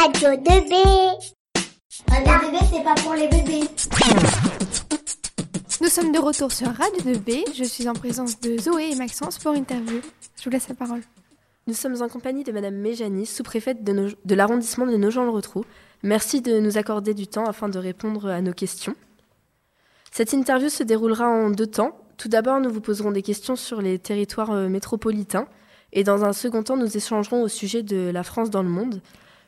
Radio 0.00 0.30
2B. 0.30 0.74
Radio 2.08 2.32
2B, 2.32 2.58
c'est 2.72 2.82
pas 2.82 2.94
pour 3.02 3.12
les 3.12 3.28
bébés. 3.28 3.68
Nous 5.82 5.88
sommes 5.88 6.10
de 6.10 6.18
retour 6.18 6.50
sur 6.50 6.68
Radio 6.68 7.02
2B. 7.04 7.54
Je 7.54 7.64
suis 7.64 7.86
en 7.86 7.92
présence 7.92 8.40
de 8.40 8.56
Zoé 8.56 8.92
et 8.92 8.94
Maxence 8.94 9.38
pour 9.38 9.52
interview. 9.52 10.00
Je 10.38 10.44
vous 10.44 10.48
laisse 10.48 10.70
la 10.70 10.74
parole. 10.74 11.02
Nous 11.66 11.74
sommes 11.74 12.00
en 12.00 12.08
compagnie 12.08 12.44
de 12.44 12.52
Madame 12.52 12.76
Méjani, 12.76 13.26
sous-préfète 13.26 13.84
de, 13.84 14.16
de 14.24 14.34
l'arrondissement 14.34 14.86
de 14.86 14.96
Nogent-le-Rotrou. 14.96 15.66
Merci 16.02 16.40
de 16.40 16.60
nous 16.60 16.78
accorder 16.78 17.12
du 17.12 17.26
temps 17.26 17.44
afin 17.44 17.68
de 17.68 17.78
répondre 17.78 18.26
à 18.30 18.40
nos 18.40 18.54
questions. 18.54 18.94
Cette 20.10 20.32
interview 20.32 20.70
se 20.70 20.82
déroulera 20.82 21.28
en 21.28 21.50
deux 21.50 21.66
temps. 21.66 21.94
Tout 22.16 22.30
d'abord, 22.30 22.58
nous 22.60 22.70
vous 22.70 22.80
poserons 22.80 23.10
des 23.10 23.22
questions 23.22 23.54
sur 23.54 23.82
les 23.82 23.98
territoires 23.98 24.52
euh, 24.52 24.70
métropolitains 24.70 25.46
et 25.92 26.04
dans 26.04 26.24
un 26.24 26.32
second 26.32 26.62
temps, 26.62 26.78
nous 26.78 26.96
échangerons 26.96 27.42
au 27.42 27.48
sujet 27.48 27.82
de 27.82 28.10
la 28.10 28.22
France 28.22 28.48
dans 28.48 28.62
le 28.62 28.70
monde. 28.70 29.02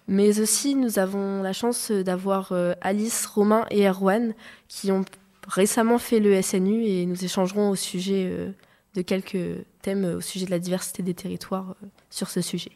Mais 0.09 0.41
aussi, 0.41 0.75
nous 0.75 0.99
avons 0.99 1.43
la 1.43 1.53
chance 1.53 1.91
d'avoir 1.91 2.53
euh, 2.53 2.75
Alice, 2.81 3.27
Romain 3.27 3.67
et 3.71 3.87
Erwan 3.87 4.35
qui 4.69 4.91
ont 4.91 5.05
récemment 5.47 5.99
fait 5.99 6.21
le 6.21 6.41
SNU 6.41 6.85
et 6.85 7.07
nous 7.07 7.25
échangerons 7.25 7.71
au 7.71 7.77
sujet 7.77 8.29
euh, 8.31 8.53
de 8.95 9.03
quelques 9.03 9.65
thèmes 9.81 10.05
au 10.05 10.21
sujet 10.21 10.47
de 10.47 10.51
la 10.51 10.59
diversité 10.59 11.03
des 11.03 11.15
territoires 11.15 11.77
euh, 11.83 11.87
sur 12.11 12.29
ce 12.29 12.41
sujet. 12.41 12.73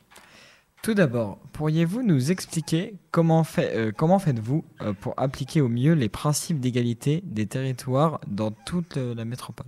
Tout 0.82 0.94
d'abord, 0.94 1.38
pourriez-vous 1.52 2.02
nous 2.02 2.30
expliquer 2.30 2.94
comment, 3.10 3.42
fait, 3.42 3.92
comment 3.96 4.20
faites-vous 4.20 4.64
pour 5.00 5.14
appliquer 5.16 5.60
au 5.60 5.68
mieux 5.68 5.94
les 5.94 6.08
principes 6.08 6.60
d'égalité 6.60 7.24
des 7.24 7.46
territoires 7.46 8.20
dans 8.28 8.52
toute 8.52 8.96
la 8.96 9.24
métropole? 9.24 9.66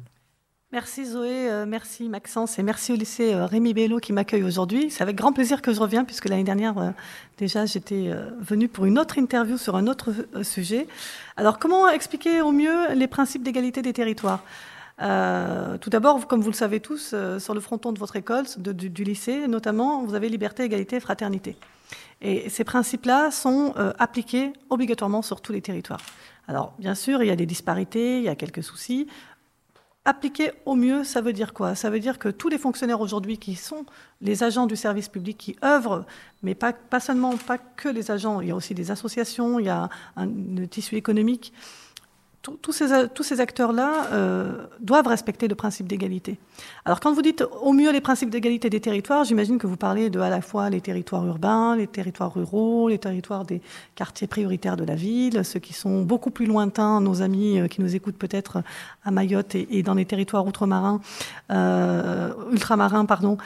Merci 0.71 1.07
Zoé, 1.07 1.49
euh, 1.51 1.65
merci 1.65 2.11
Maxence 2.11 2.59
et 2.59 2.63
merci 2.63 2.93
au 2.93 2.95
lycée 2.95 3.33
euh, 3.33 3.47
Rémi 3.47 3.73
Bello 3.73 4.01
qui 4.01 4.13
m'accueille 4.13 4.43
aujourd'hui. 4.43 4.91
C'est 4.91 5.03
avec 5.03 5.17
grand 5.17 5.33
plaisir 5.33 5.63
que 5.63 5.73
je 5.73 5.81
reviens 5.81 6.05
puisque 6.05 6.29
l'année 6.29 6.45
dernière 6.45 6.77
euh, 6.77 6.91
déjà 7.39 7.65
j'étais 7.65 8.11
venue 8.39 8.69
pour 8.69 8.85
une 8.85 8.99
autre 8.99 9.17
interview 9.17 9.57
sur 9.57 9.77
un 9.77 9.87
autre 9.87 10.13
sujet. 10.43 10.87
Alors 11.39 11.59
comment 11.59 11.89
expliquer 11.89 12.43
au 12.43 12.53
mieux 12.53 12.93
les 12.93 13.07
principes 13.07 13.43
d'égalité 13.43 13.81
des 13.81 13.95
territoires? 13.95 14.45
Tout 14.99 15.91
d'abord, 15.91 16.27
comme 16.27 16.43
vous 16.43 16.51
le 16.51 16.57
savez 16.57 16.81
tous, 16.81 17.15
sur 17.39 17.55
le 17.55 17.61
fronton 17.61 17.93
de 17.93 17.99
votre 17.99 18.17
école, 18.17 18.45
du, 18.59 18.91
du, 18.91 19.05
lycée 19.05 19.47
notamment, 19.47 20.05
vous 20.05 20.15
avez 20.15 20.29
liberté, 20.29 20.65
égalité 20.65 20.99
fraternité. 20.99 21.57
Et 22.21 22.51
ces 22.51 22.65
principes-là 22.65 23.31
sont 23.31 23.75
appliqués 23.99 24.53
obligatoirement 24.71 25.23
sur 25.23 25.41
tous 25.41 25.53
les 25.53 25.63
territoires. 25.63 26.01
Alors, 26.49 26.73
bien 26.79 26.95
sûr, 26.95 27.23
il 27.23 27.29
y 27.29 27.31
a 27.31 27.37
des 27.37 27.47
disparités, 27.47 28.19
il 28.19 28.25
y 28.25 28.29
a 28.29 28.35
quelques 28.35 28.63
soucis. 28.63 29.07
Appliquer 30.09 30.53
au 30.65 30.75
mieux, 30.75 31.05
ça 31.05 31.21
veut 31.21 31.35
dire 31.35 31.53
quoi? 31.53 31.75
Ça 31.75 31.91
veut 31.91 32.01
dire 32.01 32.19
que 32.19 32.31
tous 32.31 32.49
les 32.49 32.57
fonctionnaires 32.57 33.03
aujourd'hui 33.03 33.37
qui 33.37 33.55
sont 33.55 33.85
les 34.23 34.43
agents 34.43 34.67
du 34.67 34.75
service 34.75 35.11
public 35.11 35.37
qui 35.37 35.57
œuvrent, 35.63 36.07
mais 36.43 36.55
pas, 36.55 36.73
seulement, 36.99 37.37
pas 37.37 37.59
que 37.59 37.91
les 37.91 38.11
agents, 38.11 38.41
il 38.41 38.49
y 38.49 38.51
a 38.51 38.55
aussi 38.55 38.73
des 38.73 38.91
associations, 38.91 39.59
il 39.59 39.67
y 39.67 39.69
a 39.69 39.91
un 40.17 40.27
tissu 40.71 40.97
économique, 40.97 41.53
tous 42.43 42.73
ces, 42.73 43.41
acteurs-là 43.41 44.07
euh, 44.13 44.67
doivent 44.81 45.07
respecter 45.07 45.49
le 45.49 45.55
principe 45.55 45.87
d'égalité. 45.87 46.39
Alors 46.85 47.01
quand 47.01 47.13
vous 47.13 47.23
dites 47.23 47.45
au 47.63 47.73
mieux 47.73 47.91
les 47.93 48.01
principes 48.01 48.31
d'égalité 48.31 48.71
des 48.71 48.81
territoires, 48.81 49.25
j'imagine 49.25 49.59
que 49.59 49.67
vous 49.67 49.77
parlez 49.77 50.09
de 50.09 50.21
à 50.21 50.31
la 50.31 50.41
fois 50.41 50.71
les 50.71 50.81
territoires 50.81 51.27
urbains, 51.27 51.77
les 51.77 51.87
territoires 51.87 52.33
ruraux, 52.33 52.89
les 52.89 52.99
territoires 52.99 53.45
des 53.45 53.61
quartiers 53.97 54.27
prioritaires 54.27 54.77
de 54.77 54.85
la 54.85 54.95
ville, 54.95 55.45
ceux 55.45 55.61
qui 55.61 55.73
sont 55.73 56.03
beaucoup 56.03 56.31
plus 56.31 56.47
lointains, 56.47 57.01
nos 57.01 57.23
amis 57.23 57.59
euh, 57.59 57.67
qui 57.67 57.81
nous 57.81 57.95
écoutent 57.95 58.19
peut-être 58.19 58.63
à 59.05 59.11
Mayotte 59.11 59.55
et, 59.55 59.83
dans 59.83 59.95
les 59.95 60.05
territoires 60.05 60.47
outre-marins, 60.47 61.01
euh, 61.51 62.33
ultramarins, 62.53 63.05
pardon. 63.05 63.37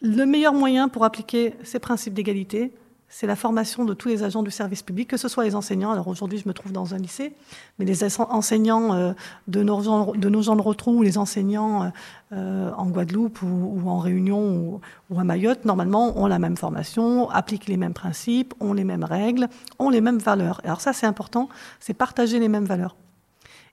Le 0.00 0.26
meilleur 0.26 0.54
moyen 0.54 0.88
pour 0.88 1.04
appliquer 1.04 1.54
ces 1.64 1.80
principes 1.80 2.14
d'égalité, 2.14 2.72
c'est 3.10 3.26
la 3.26 3.36
formation 3.36 3.84
de 3.86 3.94
tous 3.94 4.08
les 4.08 4.22
agents 4.22 4.42
du 4.42 4.50
service 4.50 4.82
public, 4.82 5.08
que 5.08 5.16
ce 5.16 5.28
soit 5.28 5.44
les 5.44 5.54
enseignants. 5.54 5.90
Alors 5.92 6.08
aujourd'hui, 6.08 6.38
je 6.38 6.46
me 6.46 6.52
trouve 6.52 6.72
dans 6.72 6.94
un 6.94 6.98
lycée, 6.98 7.32
mais 7.78 7.86
les 7.86 8.04
enseignants 8.18 8.94
euh, 8.94 9.12
de 9.46 9.62
nos 9.62 9.80
gens 9.80 10.12
de, 10.12 10.28
nos 10.28 10.50
ou 10.86 11.02
les 11.02 11.16
enseignants 11.16 11.90
euh, 12.32 12.70
en 12.76 12.86
Guadeloupe 12.86 13.40
ou, 13.42 13.88
en 13.88 13.98
Réunion 13.98 14.80
ou, 15.10 15.18
à 15.18 15.24
Mayotte, 15.24 15.64
normalement, 15.64 16.18
ont 16.18 16.26
la 16.26 16.38
même 16.38 16.56
formation, 16.56 17.30
appliquent 17.30 17.66
les 17.66 17.78
mêmes 17.78 17.94
principes, 17.94 18.52
ont 18.60 18.74
les 18.74 18.84
mêmes 18.84 19.04
règles, 19.04 19.48
ont 19.78 19.88
les 19.88 20.02
mêmes 20.02 20.18
valeurs. 20.18 20.60
Alors 20.64 20.82
ça, 20.82 20.92
c'est 20.92 21.06
important, 21.06 21.48
c'est 21.80 21.94
partager 21.94 22.38
les 22.38 22.48
mêmes 22.48 22.66
valeurs. 22.66 22.94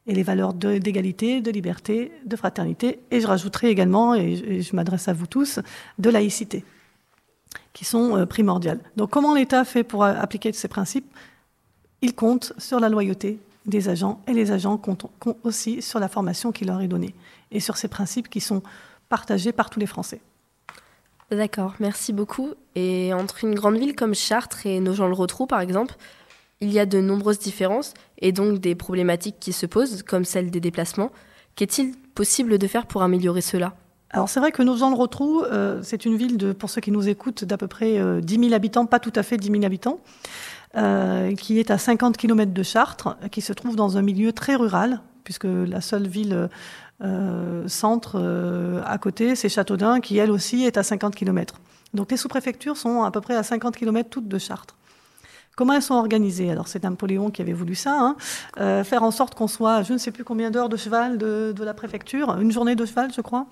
Et 0.08 0.14
les 0.14 0.24
valeurs 0.24 0.54
d'égalité, 0.54 1.42
de, 1.42 1.50
liberté, 1.50 2.12
de 2.26 2.36
fraternité, 2.36 3.00
et 3.10 3.20
je 3.20 3.28
rajouterai 3.28 3.70
également, 3.70 4.14
et 4.14 4.62
je 4.62 4.76
m'adresse 4.76 5.08
à 5.08 5.14
vous 5.14 5.26
tous, 5.26 5.60
de 5.98 6.10
laïcité 6.12 6.64
qui 7.76 7.86
sont 7.86 8.18
euh, 8.18 8.26
primordiales. 8.26 8.80
Donc 8.96 9.12
comment 9.12 9.36
l'État 9.36 9.64
fait 9.66 9.84
pour 9.84 10.04
euh, 10.04 10.16
appliquer 10.18 10.52
ces 10.54 10.70
principes? 10.70 11.06
Il 12.02 12.16
compte 12.16 12.54
sur 12.58 12.80
la 12.80 12.90
loyauté 12.90 13.38
des 13.66 13.90
agents 13.90 14.22
et 14.28 14.34
les 14.34 14.52
agents 14.52 14.78
comptent 14.78 15.06
aussi 15.44 15.82
sur 15.82 16.00
la 16.00 16.08
formation 16.08 16.52
qui 16.52 16.66
leur 16.66 16.82
est 16.82 16.88
donnée 16.88 17.14
et 17.52 17.60
sur 17.60 17.78
ces 17.78 17.88
principes 17.88 18.30
qui 18.30 18.40
sont 18.40 18.64
partagés 19.10 19.52
par 19.52 19.70
tous 19.70 19.80
les 19.80 19.88
Français. 19.88 20.22
D'accord, 21.32 21.74
merci 21.80 22.14
beaucoup. 22.14 22.54
Et 22.76 23.14
entre 23.14 23.44
une 23.44 23.56
grande 23.56 23.78
ville 23.78 23.96
comme 23.96 24.16
Chartres 24.16 24.66
et 24.66 24.80
Nogent-le-Rotrou, 24.80 25.48
par 25.48 25.60
exemple, 25.60 25.96
il 26.62 26.72
y 26.72 26.80
a 26.80 26.86
de 26.86 27.02
nombreuses 27.02 27.40
différences 27.40 27.94
et 28.20 28.32
donc 28.32 28.60
des 28.60 28.76
problématiques 28.76 29.40
qui 29.40 29.52
se 29.52 29.66
posent, 29.66 30.04
comme 30.04 30.24
celle 30.24 30.52
des 30.52 30.62
déplacements. 30.62 31.12
Qu'est-il 31.56 31.98
possible 32.14 32.58
de 32.58 32.68
faire 32.68 32.86
pour 32.86 33.02
améliorer 33.02 33.42
cela? 33.42 33.76
Alors 34.16 34.30
c'est 34.30 34.40
vrai 34.40 34.54
que 34.54 34.64
nos 34.64 34.78
gens 34.78 34.90
le 34.90 34.96
retrouvent. 34.96 35.46
Euh, 35.52 35.82
c'est 35.84 36.06
une 36.06 36.16
ville, 36.16 36.38
de, 36.38 36.54
pour 36.54 36.70
ceux 36.70 36.80
qui 36.80 36.90
nous 36.90 37.10
écoutent, 37.10 37.44
d'à 37.44 37.58
peu 37.58 37.68
près 37.68 37.96
10 37.96 38.00
euh, 38.00 38.22
000 38.22 38.54
habitants, 38.54 38.86
pas 38.86 39.00
tout 39.00 39.12
à 39.14 39.24
fait 39.24 39.36
10 39.36 39.52
000 39.52 39.66
habitants, 39.66 40.00
euh, 40.78 41.36
qui 41.36 41.60
est 41.60 41.70
à 41.70 41.78
50 41.78 42.16
km 42.16 42.54
de 42.54 42.64
Chartres, 42.64 43.18
qui 43.30 43.42
se 43.42 43.52
trouve 43.52 43.76
dans 43.76 43.98
un 43.98 44.02
milieu 44.02 44.32
très 44.32 44.56
rural, 44.56 45.02
puisque 45.26 45.44
la 45.44 45.82
seule 45.82 46.08
ville 46.08 46.50
centre 47.68 48.82
à 48.86 48.98
côté, 49.00 49.36
c'est 49.36 49.50
Châteaudun, 49.50 50.00
qui 50.00 50.18
elle 50.18 50.32
aussi 50.32 50.64
est 50.64 50.78
à 50.78 50.84
50 50.84 51.14
km. 51.14 51.56
Donc 51.94 52.10
les 52.10 52.16
sous-préfectures 52.16 52.78
sont 52.78 53.04
à 53.04 53.12
peu 53.12 53.20
près 53.20 53.36
à 53.36 53.44
50 53.44 53.76
km 53.76 54.10
toutes 54.10 54.30
de 54.30 54.38
Chartres. 54.38 54.78
Comment 55.58 55.74
elles 55.74 55.82
sont 55.82 55.96
organisées? 55.96 56.52
Alors 56.52 56.70
c'est 56.70 56.84
Napoléon 56.84 57.32
qui 57.32 57.42
avait 57.42 57.54
voulu 57.54 57.76
ça, 57.76 57.98
hein. 58.58 58.84
faire 58.84 59.04
en 59.04 59.12
sorte 59.12 59.36
qu'on 59.36 59.48
soit, 59.50 59.84
je 59.84 59.92
ne 59.92 59.98
sais 59.98 60.12
plus 60.12 60.24
combien 60.24 60.52
d'heures 60.52 60.70
de 60.70 60.78
cheval 60.78 61.18
de, 61.18 61.54
la 61.60 61.74
préfecture, 61.74 62.38
une 62.40 62.52
journée 62.52 62.76
de 62.76 62.86
cheval, 62.86 63.12
je 63.14 63.22
crois, 63.22 63.48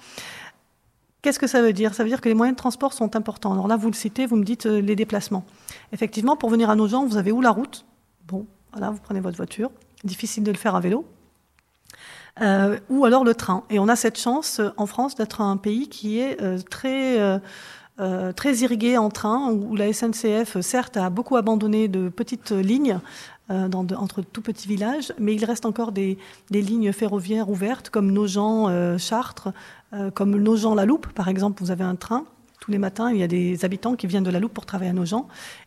Qu'est-ce 1.23 1.39
que 1.39 1.47
ça 1.47 1.61
veut 1.61 1.71
dire? 1.71 1.93
Ça 1.93 2.03
veut 2.03 2.09
dire 2.09 2.19
que 2.19 2.27
les 2.27 2.35
moyens 2.35 2.53
de 2.53 2.59
transport 2.59 2.91
sont 2.91 3.15
importants. 3.15 3.53
Alors 3.53 3.69
là, 3.69 3.77
vous 3.77 3.87
le 3.87 3.95
citez, 3.95 4.25
vous 4.25 4.35
me 4.35 4.43
dites 4.43 4.65
euh, 4.65 4.81
les 4.81 4.97
déplacements. 4.97 5.45
Effectivement, 5.93 6.35
pour 6.35 6.49
venir 6.49 6.69
à 6.69 6.75
nos 6.75 6.85
gens, 6.85 7.05
vous 7.05 7.15
avez 7.15 7.31
où 7.31 7.39
la 7.39 7.51
route? 7.51 7.85
Bon, 8.27 8.45
voilà, 8.73 8.89
vous 8.89 8.99
prenez 9.01 9.21
votre 9.21 9.37
voiture. 9.37 9.71
Difficile 10.03 10.43
de 10.43 10.51
le 10.51 10.57
faire 10.57 10.75
à 10.75 10.81
vélo. 10.81 11.05
Euh, 12.41 12.77
ou 12.89 13.05
alors 13.05 13.23
le 13.23 13.35
train. 13.35 13.63
Et 13.69 13.79
on 13.79 13.87
a 13.87 13.95
cette 13.95 14.19
chance 14.19 14.59
euh, 14.59 14.71
en 14.75 14.85
France 14.85 15.15
d'être 15.15 15.39
un 15.39 15.55
pays 15.55 15.87
qui 15.87 16.19
est 16.19 16.37
très, 16.69 17.39
très 17.97 18.55
irrigué 18.55 18.97
en 18.97 19.09
train, 19.09 19.51
où 19.51 19.75
la 19.75 19.91
SNCF, 19.93 20.59
certes, 20.61 20.97
a 20.97 21.09
beaucoup 21.09 21.35
abandonné 21.35 21.87
de 21.87 22.09
petites 22.09 22.51
lignes 22.51 22.99
dans 23.49 23.85
entre 23.95 24.21
tout 24.21 24.41
petits 24.41 24.67
villages, 24.67 25.13
mais 25.19 25.35
il 25.35 25.45
reste 25.45 25.65
encore 25.65 25.91
des, 25.91 26.17
des 26.49 26.61
lignes 26.61 26.91
ferroviaires 26.91 27.49
ouvertes, 27.49 27.89
comme 27.89 28.11
Nogent, 28.11 28.97
Chartres, 28.97 29.49
euh, 29.93 30.09
comme 30.09 30.35
Nogent-la 30.35 30.85
Loupe, 30.85 31.07
par 31.13 31.27
exemple, 31.27 31.63
vous 31.63 31.71
avez 31.71 31.83
un 31.83 31.95
train. 31.95 32.25
Tous 32.63 32.71
les 32.71 32.77
matins, 32.77 33.11
il 33.11 33.17
y 33.17 33.23
a 33.23 33.27
des 33.27 33.65
habitants 33.65 33.97
qui 33.97 34.07
viennent 34.07 34.23
de 34.23 34.29
la 34.29 34.39
Loupe 34.39 34.53
pour 34.53 34.65
travailler 34.65 34.89
à 34.89 34.93
Nogent. 34.93 35.25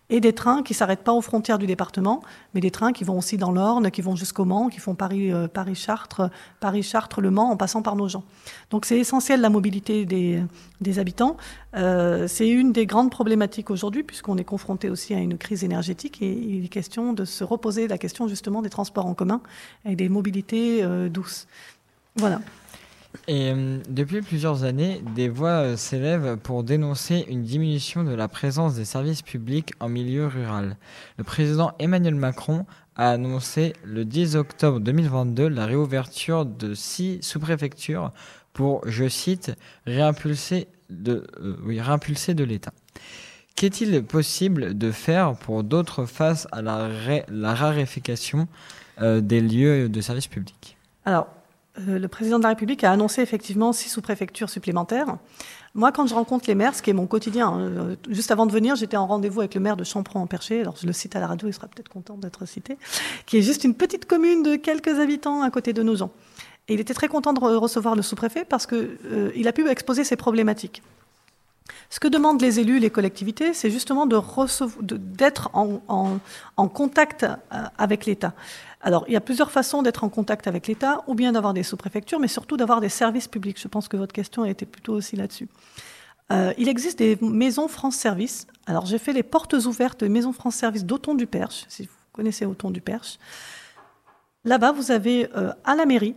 Et 0.08 0.18
des 0.18 0.32
trains 0.32 0.62
qui 0.62 0.72
s'arrêtent 0.72 1.04
pas 1.04 1.12
aux 1.12 1.20
frontières 1.20 1.58
du 1.58 1.66
département, 1.66 2.22
mais 2.54 2.62
des 2.62 2.70
trains 2.70 2.94
qui 2.94 3.04
vont 3.04 3.18
aussi 3.18 3.36
dans 3.36 3.52
l'Orne, 3.52 3.90
qui 3.90 4.00
vont 4.00 4.16
jusqu'au 4.16 4.46
Mans, 4.46 4.70
qui 4.70 4.80
font 4.80 4.94
Paris, 4.94 5.30
euh, 5.30 5.46
Paris-Chartres, 5.46 6.30
Le 7.20 7.30
Mans, 7.30 7.50
en 7.50 7.56
passant 7.58 7.82
par 7.82 7.96
Nogent. 7.96 8.22
Donc 8.70 8.86
c'est 8.86 8.98
essentiel 8.98 9.42
la 9.42 9.50
mobilité 9.50 10.06
des, 10.06 10.98
habitants. 10.98 11.36
Euh, 11.76 12.26
c'est 12.28 12.48
une 12.48 12.72
des 12.72 12.86
grandes 12.86 13.10
problématiques 13.10 13.68
aujourd'hui, 13.70 14.02
puisqu'on 14.02 14.38
est 14.38 14.44
confronté 14.44 14.88
aussi 14.88 15.12
à 15.12 15.18
une 15.18 15.36
crise 15.36 15.64
énergétique 15.64 16.22
et 16.22 16.32
il 16.32 16.64
est 16.64 16.68
question 16.68 17.12
de 17.12 17.26
se 17.26 17.44
reposer 17.44 17.88
la 17.88 17.98
question 17.98 18.26
justement 18.26 18.62
des 18.62 18.70
transports 18.70 19.04
en 19.04 19.12
commun 19.12 19.42
et 19.84 19.96
des 19.96 20.08
mobilités 20.08 20.82
douces. 21.10 21.46
Voilà. 22.16 22.40
Et 23.28 23.50
euh, 23.50 23.78
depuis 23.88 24.22
plusieurs 24.22 24.64
années, 24.64 25.02
des 25.14 25.28
voix 25.28 25.48
euh, 25.48 25.76
s'élèvent 25.76 26.36
pour 26.36 26.62
dénoncer 26.62 27.24
une 27.28 27.42
diminution 27.42 28.04
de 28.04 28.14
la 28.14 28.28
présence 28.28 28.74
des 28.74 28.84
services 28.84 29.22
publics 29.22 29.72
en 29.80 29.88
milieu 29.88 30.26
rural. 30.26 30.76
Le 31.18 31.24
président 31.24 31.72
Emmanuel 31.78 32.14
Macron 32.14 32.66
a 32.96 33.10
annoncé 33.10 33.74
le 33.84 34.04
10 34.04 34.36
octobre 34.36 34.80
2022 34.80 35.48
la 35.48 35.66
réouverture 35.66 36.46
de 36.46 36.74
six 36.74 37.18
sous-préfectures 37.22 38.10
pour, 38.52 38.88
je 38.88 39.08
cite, 39.08 39.52
réimpulser 39.86 40.68
de, 40.88 41.26
euh, 41.40 41.56
oui, 41.64 41.80
réimpulser 41.80 42.34
de 42.34 42.44
l'État. 42.44 42.72
Qu'est-il 43.54 44.02
possible 44.04 44.76
de 44.76 44.90
faire 44.90 45.34
pour 45.36 45.64
d'autres 45.64 46.04
face 46.04 46.46
à 46.52 46.62
la, 46.62 46.88
la 47.28 47.54
raréfaction 47.54 48.48
des 49.00 49.40
lieux 49.40 49.88
de 49.88 50.00
services 50.02 50.26
publics? 50.26 50.76
Alors, 51.06 51.28
le 51.78 52.06
président 52.08 52.38
de 52.38 52.42
la 52.42 52.50
République 52.50 52.84
a 52.84 52.92
annoncé 52.92 53.22
effectivement 53.22 53.72
six 53.72 53.88
sous-préfectures 53.88 54.50
supplémentaires. 54.50 55.16
Moi, 55.74 55.92
quand 55.92 56.06
je 56.06 56.14
rencontre 56.14 56.46
les 56.48 56.54
maires, 56.54 56.74
ce 56.74 56.80
qui 56.80 56.88
est 56.88 56.94
mon 56.94 57.06
quotidien, 57.06 57.48
hein, 57.48 57.96
juste 58.08 58.30
avant 58.30 58.46
de 58.46 58.52
venir, 58.52 58.76
j'étais 58.76 58.96
en 58.96 59.06
rendez-vous 59.06 59.40
avec 59.40 59.54
le 59.54 59.60
maire 59.60 59.76
de 59.76 59.84
Champron-en-Perché, 59.84 60.62
alors 60.62 60.76
je 60.80 60.86
le 60.86 60.92
cite 60.94 61.14
à 61.16 61.20
la 61.20 61.26
radio, 61.26 61.48
il 61.48 61.52
sera 61.52 61.68
peut-être 61.68 61.90
content 61.90 62.16
d'être 62.16 62.46
cité, 62.46 62.78
qui 63.26 63.36
est 63.36 63.42
juste 63.42 63.62
une 63.62 63.74
petite 63.74 64.06
commune 64.06 64.42
de 64.42 64.56
quelques 64.56 64.98
habitants 64.98 65.42
à 65.42 65.50
côté 65.50 65.74
de 65.74 65.82
Nogent. 65.82 66.10
Et 66.68 66.74
il 66.74 66.80
était 66.80 66.94
très 66.94 67.08
content 67.08 67.34
de 67.34 67.40
recevoir 67.40 67.94
le 67.94 68.00
sous-préfet 68.00 68.46
parce 68.46 68.66
qu'il 68.66 68.96
euh, 69.04 69.44
a 69.44 69.52
pu 69.52 69.68
exposer 69.68 70.02
ses 70.02 70.16
problématiques. 70.16 70.82
Ce 71.90 72.00
que 72.00 72.08
demandent 72.08 72.40
les 72.40 72.58
élus, 72.58 72.78
les 72.78 72.90
collectivités, 72.90 73.54
c'est 73.54 73.70
justement 73.70 74.06
d'être 74.06 75.50
en, 75.52 76.68
contact 76.68 77.24
euh, 77.24 77.36
avec 77.78 78.06
l'État. 78.06 78.32
Alors, 78.86 79.04
il 79.08 79.14
y 79.14 79.16
a 79.16 79.20
plusieurs 79.20 79.50
façons 79.50 79.82
d'être 79.82 80.04
en 80.04 80.08
contact 80.08 80.46
avec 80.46 80.68
l'État, 80.68 81.02
ou 81.08 81.16
bien 81.16 81.32
d'avoir 81.32 81.52
des 81.52 81.64
sous-préfectures, 81.64 82.20
mais 82.20 82.28
surtout 82.28 82.56
d'avoir 82.56 82.80
des 82.80 82.88
services 82.88 83.26
publics. 83.26 83.60
Je 83.60 83.66
pense 83.66 83.88
que 83.88 83.96
votre 83.96 84.12
question 84.12 84.44
a 84.44 84.48
été 84.48 84.64
plutôt 84.64 84.92
aussi 84.92 85.16
là-dessus. 85.16 85.48
Euh, 86.30 86.54
il 86.56 86.68
existe 86.68 87.00
des 87.00 87.18
maisons 87.20 87.66
France 87.66 87.96
Service. 87.96 88.46
Alors, 88.64 88.86
j'ai 88.86 88.98
fait 88.98 89.12
les 89.12 89.24
portes 89.24 89.54
ouvertes 89.54 90.04
des 90.04 90.08
maisons 90.08 90.32
France 90.32 90.54
Service 90.54 90.84
d'Auton 90.84 91.16
du 91.16 91.26
Perche, 91.26 91.64
si 91.68 91.82
vous 91.82 91.88
connaissez 92.12 92.46
Auton 92.46 92.70
du 92.70 92.80
Perche. 92.80 93.18
Là-bas, 94.44 94.70
vous 94.70 94.92
avez 94.92 95.28
euh, 95.36 95.52
à 95.64 95.74
la 95.74 95.84
mairie, 95.84 96.14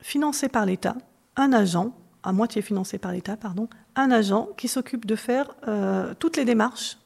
financé 0.00 0.48
par 0.48 0.66
l'État, 0.66 0.94
un 1.34 1.52
agent 1.52 1.92
à 2.22 2.32
moitié 2.32 2.62
financé 2.62 2.96
par 2.96 3.10
l'État, 3.10 3.36
pardon, 3.36 3.68
un 3.96 4.12
agent 4.12 4.50
qui 4.56 4.68
s'occupe 4.68 5.04
de 5.04 5.16
faire 5.16 5.56
euh, 5.66 6.14
toutes 6.20 6.36
les 6.36 6.44
démarches 6.44 6.96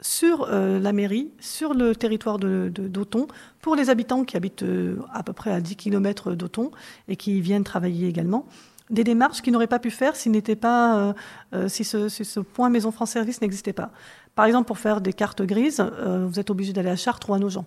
sur 0.00 0.48
euh, 0.48 0.78
la 0.78 0.92
mairie, 0.92 1.32
sur 1.40 1.74
le 1.74 1.94
territoire 1.94 2.38
d'Auton, 2.38 3.20
de, 3.22 3.32
pour 3.60 3.76
les 3.76 3.90
habitants 3.90 4.24
qui 4.24 4.36
habitent 4.36 4.62
euh, 4.62 4.96
à 5.12 5.22
peu 5.22 5.32
près 5.32 5.50
à 5.50 5.60
10 5.60 5.76
km 5.76 6.34
d'Auton 6.34 6.70
et 7.08 7.16
qui 7.16 7.40
viennent 7.40 7.64
travailler 7.64 8.08
également. 8.08 8.46
Des 8.90 9.04
démarches 9.04 9.42
qu'ils 9.42 9.52
n'auraient 9.52 9.66
pas 9.66 9.78
pu 9.78 9.90
faire 9.90 10.16
si, 10.16 10.30
pas, 10.56 11.14
si, 11.66 11.84
ce, 11.84 12.08
si, 12.08 12.24
ce, 12.24 12.40
point 12.40 12.70
Maison 12.70 12.90
France 12.90 13.10
Service 13.10 13.42
n'existait 13.42 13.74
pas. 13.74 13.90
Par 14.34 14.46
exemple, 14.46 14.66
pour 14.66 14.78
faire 14.78 15.02
des 15.02 15.12
cartes 15.12 15.42
grises, 15.42 15.84
vous 16.06 16.40
êtes 16.40 16.48
obligé 16.48 16.72
d'aller 16.72 16.88
à 16.88 16.96
Chartres 16.96 17.28
ou 17.28 17.34
à 17.34 17.38
Nogent 17.38 17.64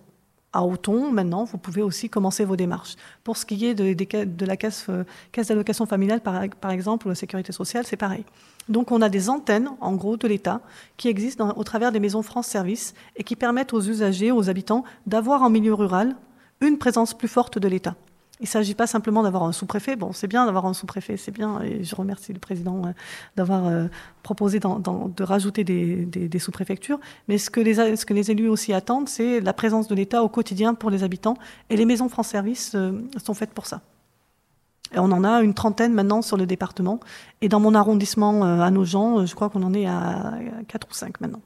à 0.52 0.64
Auton, 0.64 1.10
maintenant, 1.10 1.44
vous 1.44 1.58
pouvez 1.58 1.82
aussi 1.82 2.10
commencer 2.10 2.44
vos 2.44 2.56
démarches. 2.56 2.96
Pour 3.24 3.36
ce 3.36 3.46
qui 3.46 3.64
est 3.66 3.74
de, 3.74 4.46
la 4.46 4.56
caisse, 4.56 4.86
euh, 4.88 5.04
caisse 5.32 5.48
d'allocation 5.48 5.86
familiale, 5.86 6.20
par, 6.20 6.70
exemple, 6.70 7.06
ou 7.06 7.08
la 7.08 7.14
sécurité 7.14 7.52
sociale, 7.52 7.84
c'est 7.86 7.96
pareil. 7.96 8.24
Donc 8.68 8.92
on 8.92 9.00
a 9.02 9.08
des 9.08 9.28
antennes, 9.28 9.70
en 9.80 9.94
gros, 9.94 10.16
de 10.16 10.28
l'État 10.28 10.60
qui 10.96 11.08
existent 11.08 11.52
au 11.56 11.64
travers 11.64 11.90
des 11.90 12.00
maisons 12.00 12.22
France 12.22 12.46
Service 12.46 12.94
et 13.16 13.24
qui 13.24 13.34
permettent 13.34 13.72
aux 13.72 13.80
usagers, 13.80 14.30
aux 14.30 14.48
habitants, 14.48 14.84
d'avoir 15.06 15.42
en 15.42 15.50
milieu 15.50 15.74
rural 15.74 16.16
une 16.60 16.78
présence 16.78 17.14
plus 17.14 17.28
forte 17.28 17.58
de 17.58 17.68
l'État. 17.68 17.96
Il 18.42 18.46
ne 18.46 18.48
s'agit 18.48 18.74
pas 18.74 18.88
simplement 18.88 19.22
d'avoir 19.22 19.44
un 19.44 19.52
sous-préfet. 19.52 19.94
Bon, 19.94 20.12
c'est 20.12 20.26
bien 20.26 20.46
d'avoir 20.46 20.66
un 20.66 20.74
sous-préfet, 20.74 21.16
c'est 21.16 21.30
bien, 21.30 21.60
et 21.62 21.84
je 21.84 21.94
remercie 21.94 22.32
le 22.32 22.40
président 22.40 22.86
euh, 22.86 22.90
d'avoir 23.36 23.68
euh, 23.68 23.86
proposé 24.24 24.58
de 24.58 25.22
rajouter 25.22 25.62
des, 25.62 26.38
sous-préfectures. 26.40 26.98
Mais 27.28 27.38
ce 27.38 27.50
que, 27.50 27.60
les, 27.60 28.30
élus 28.32 28.48
aussi 28.48 28.72
attendent, 28.72 29.08
c'est 29.08 29.40
la 29.40 29.52
présence 29.52 29.86
de 29.86 29.94
l'État 29.94 30.24
au 30.24 30.28
quotidien 30.28 30.74
pour 30.74 30.90
les 30.90 31.04
habitants. 31.04 31.36
Et 31.70 31.76
les 31.76 31.84
maisons 31.84 32.08
France 32.08 32.26
Service 32.26 32.72
euh, 32.74 32.90
sont 33.24 33.34
faites 33.34 33.52
pour 33.52 33.66
ça. 33.66 33.80
Et 34.92 34.98
on 34.98 35.12
en 35.12 35.22
a 35.22 35.40
une 35.42 35.54
trentaine 35.54 35.92
maintenant 35.92 36.20
sur 36.20 36.36
le 36.36 36.44
département. 36.44 36.98
Et 37.42 37.48
dans 37.48 37.60
mon 37.60 37.76
arrondissement 37.76 38.42
à 38.42 38.68
Nogent, 38.72 39.24
je 39.24 39.34
crois 39.36 39.50
qu'on 39.50 39.62
en 39.62 39.72
est 39.72 39.86
à 39.86 40.32
4 40.66 40.88
ou 40.90 40.94
5 40.94 41.20
maintenant. 41.20 41.40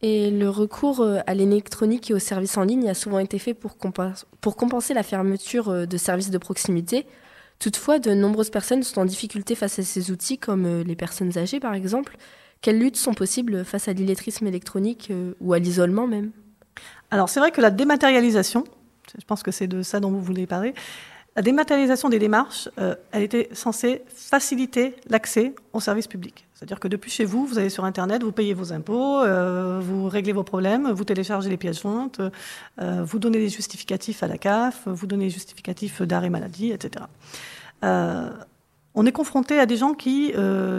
Et 0.00 0.30
le 0.30 0.48
recours 0.48 1.00
euh, 1.00 1.18
à 1.26 1.34
l'électronique 1.34 2.10
et 2.10 2.14
aux 2.14 2.20
services 2.20 2.56
en 2.56 2.62
ligne 2.62 2.88
a 2.88 2.94
souvent 2.94 3.18
été 3.18 3.38
fait 3.38 3.54
pour, 3.54 3.76
compenser 3.78 4.94
la 4.94 5.02
fermeture 5.02 5.68
euh, 5.70 5.86
de 5.86 5.96
services 5.96 6.30
de 6.30 6.38
proximité. 6.38 7.06
Toutefois, 7.58 7.98
de 7.98 8.14
nombreuses 8.14 8.50
personnes 8.50 8.84
sont 8.84 9.00
en 9.00 9.04
difficulté 9.04 9.56
face 9.56 9.80
à 9.80 9.82
ces 9.82 10.12
outils, 10.12 10.38
comme 10.38 10.66
euh, 10.66 10.84
les 10.84 10.94
personnes 10.94 11.36
âgées 11.36 11.58
par 11.58 11.74
exemple. 11.74 12.16
Quelles 12.60 12.78
luttes 12.78 12.96
sont 12.96 13.14
possibles 13.14 13.64
face 13.64 13.88
à 13.88 13.92
l'illettrisme 13.92 14.46
électronique 14.46 15.12
ou 15.40 15.52
à 15.52 15.60
l'isolement 15.60 16.08
même? 16.08 16.32
Alors 17.12 17.28
c'est 17.28 17.38
vrai 17.38 17.52
que 17.52 17.60
la 17.60 17.70
dématérialisation, 17.70 18.64
je 19.16 19.24
pense 19.24 19.44
que 19.44 19.52
c'est 19.52 19.68
de 19.68 19.82
ça 19.82 20.00
dont 20.00 20.10
vous 20.10 20.20
voulez 20.20 20.48
parler, 20.48 20.74
la 21.36 21.42
dématérialisation 21.42 22.08
des 22.08 22.18
démarches, 22.18 22.68
elle 23.12 23.22
était 23.22 23.48
censée 23.52 24.02
faciliter 24.08 24.96
l'accès 25.08 25.54
aux 25.72 25.80
services 25.80 26.08
publics. 26.08 26.48
C'est-à-dire 26.58 26.80
que 26.80 26.88
depuis 26.88 27.08
chez 27.08 27.24
vous, 27.24 27.46
vous 27.46 27.56
allez 27.60 27.70
sur 27.70 27.84
Internet, 27.84 28.24
vous 28.24 28.32
payez 28.32 28.52
vos 28.52 28.72
impôts, 28.72 29.20
euh, 29.20 29.78
vous 29.80 30.08
réglez 30.08 30.32
vos 30.32 30.42
problèmes, 30.42 30.90
vous 30.90 31.04
téléchargez 31.04 31.48
les 31.48 31.56
pièces 31.56 31.82
jointes, 31.82 32.20
euh, 32.80 33.04
vous 33.04 33.20
donnez 33.20 33.38
des 33.38 33.48
justificatifs 33.48 34.24
à 34.24 34.26
la 34.26 34.38
CAF, 34.38 34.88
vous 34.88 35.06
donnez 35.06 35.26
des 35.26 35.30
justificatifs 35.30 36.02
d'arrêt 36.02 36.30
maladie, 36.30 36.72
etc. 36.72 37.04
Euh, 38.98 39.00
on 39.00 39.06
est 39.06 39.12
confronté 39.12 39.58
à 39.58 39.66
des 39.66 39.76
gens 39.76 39.94
qui, 39.94 40.32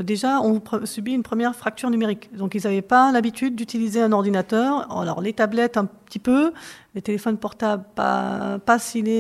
déjà, 0.04 0.42
ont 0.42 0.62
subi 0.84 1.14
une 1.14 1.24
première 1.24 1.56
fracture 1.56 1.90
numérique. 1.90 2.30
Donc, 2.36 2.56
ils 2.56 2.64
n'avaient 2.64 2.82
pas 2.82 3.12
l'habitude 3.12 3.56
d'utiliser 3.56 4.02
un 4.02 4.12
ordinateur. 4.12 4.92
Alors, 5.00 5.22
les 5.22 5.34
tablettes, 5.34 5.78
un 5.78 5.86
petit 5.86 6.20
peu. 6.20 6.52
Les 6.96 7.02
téléphones 7.02 7.38
portables, 7.38 7.84
pas, 7.96 8.60
pas 8.66 8.78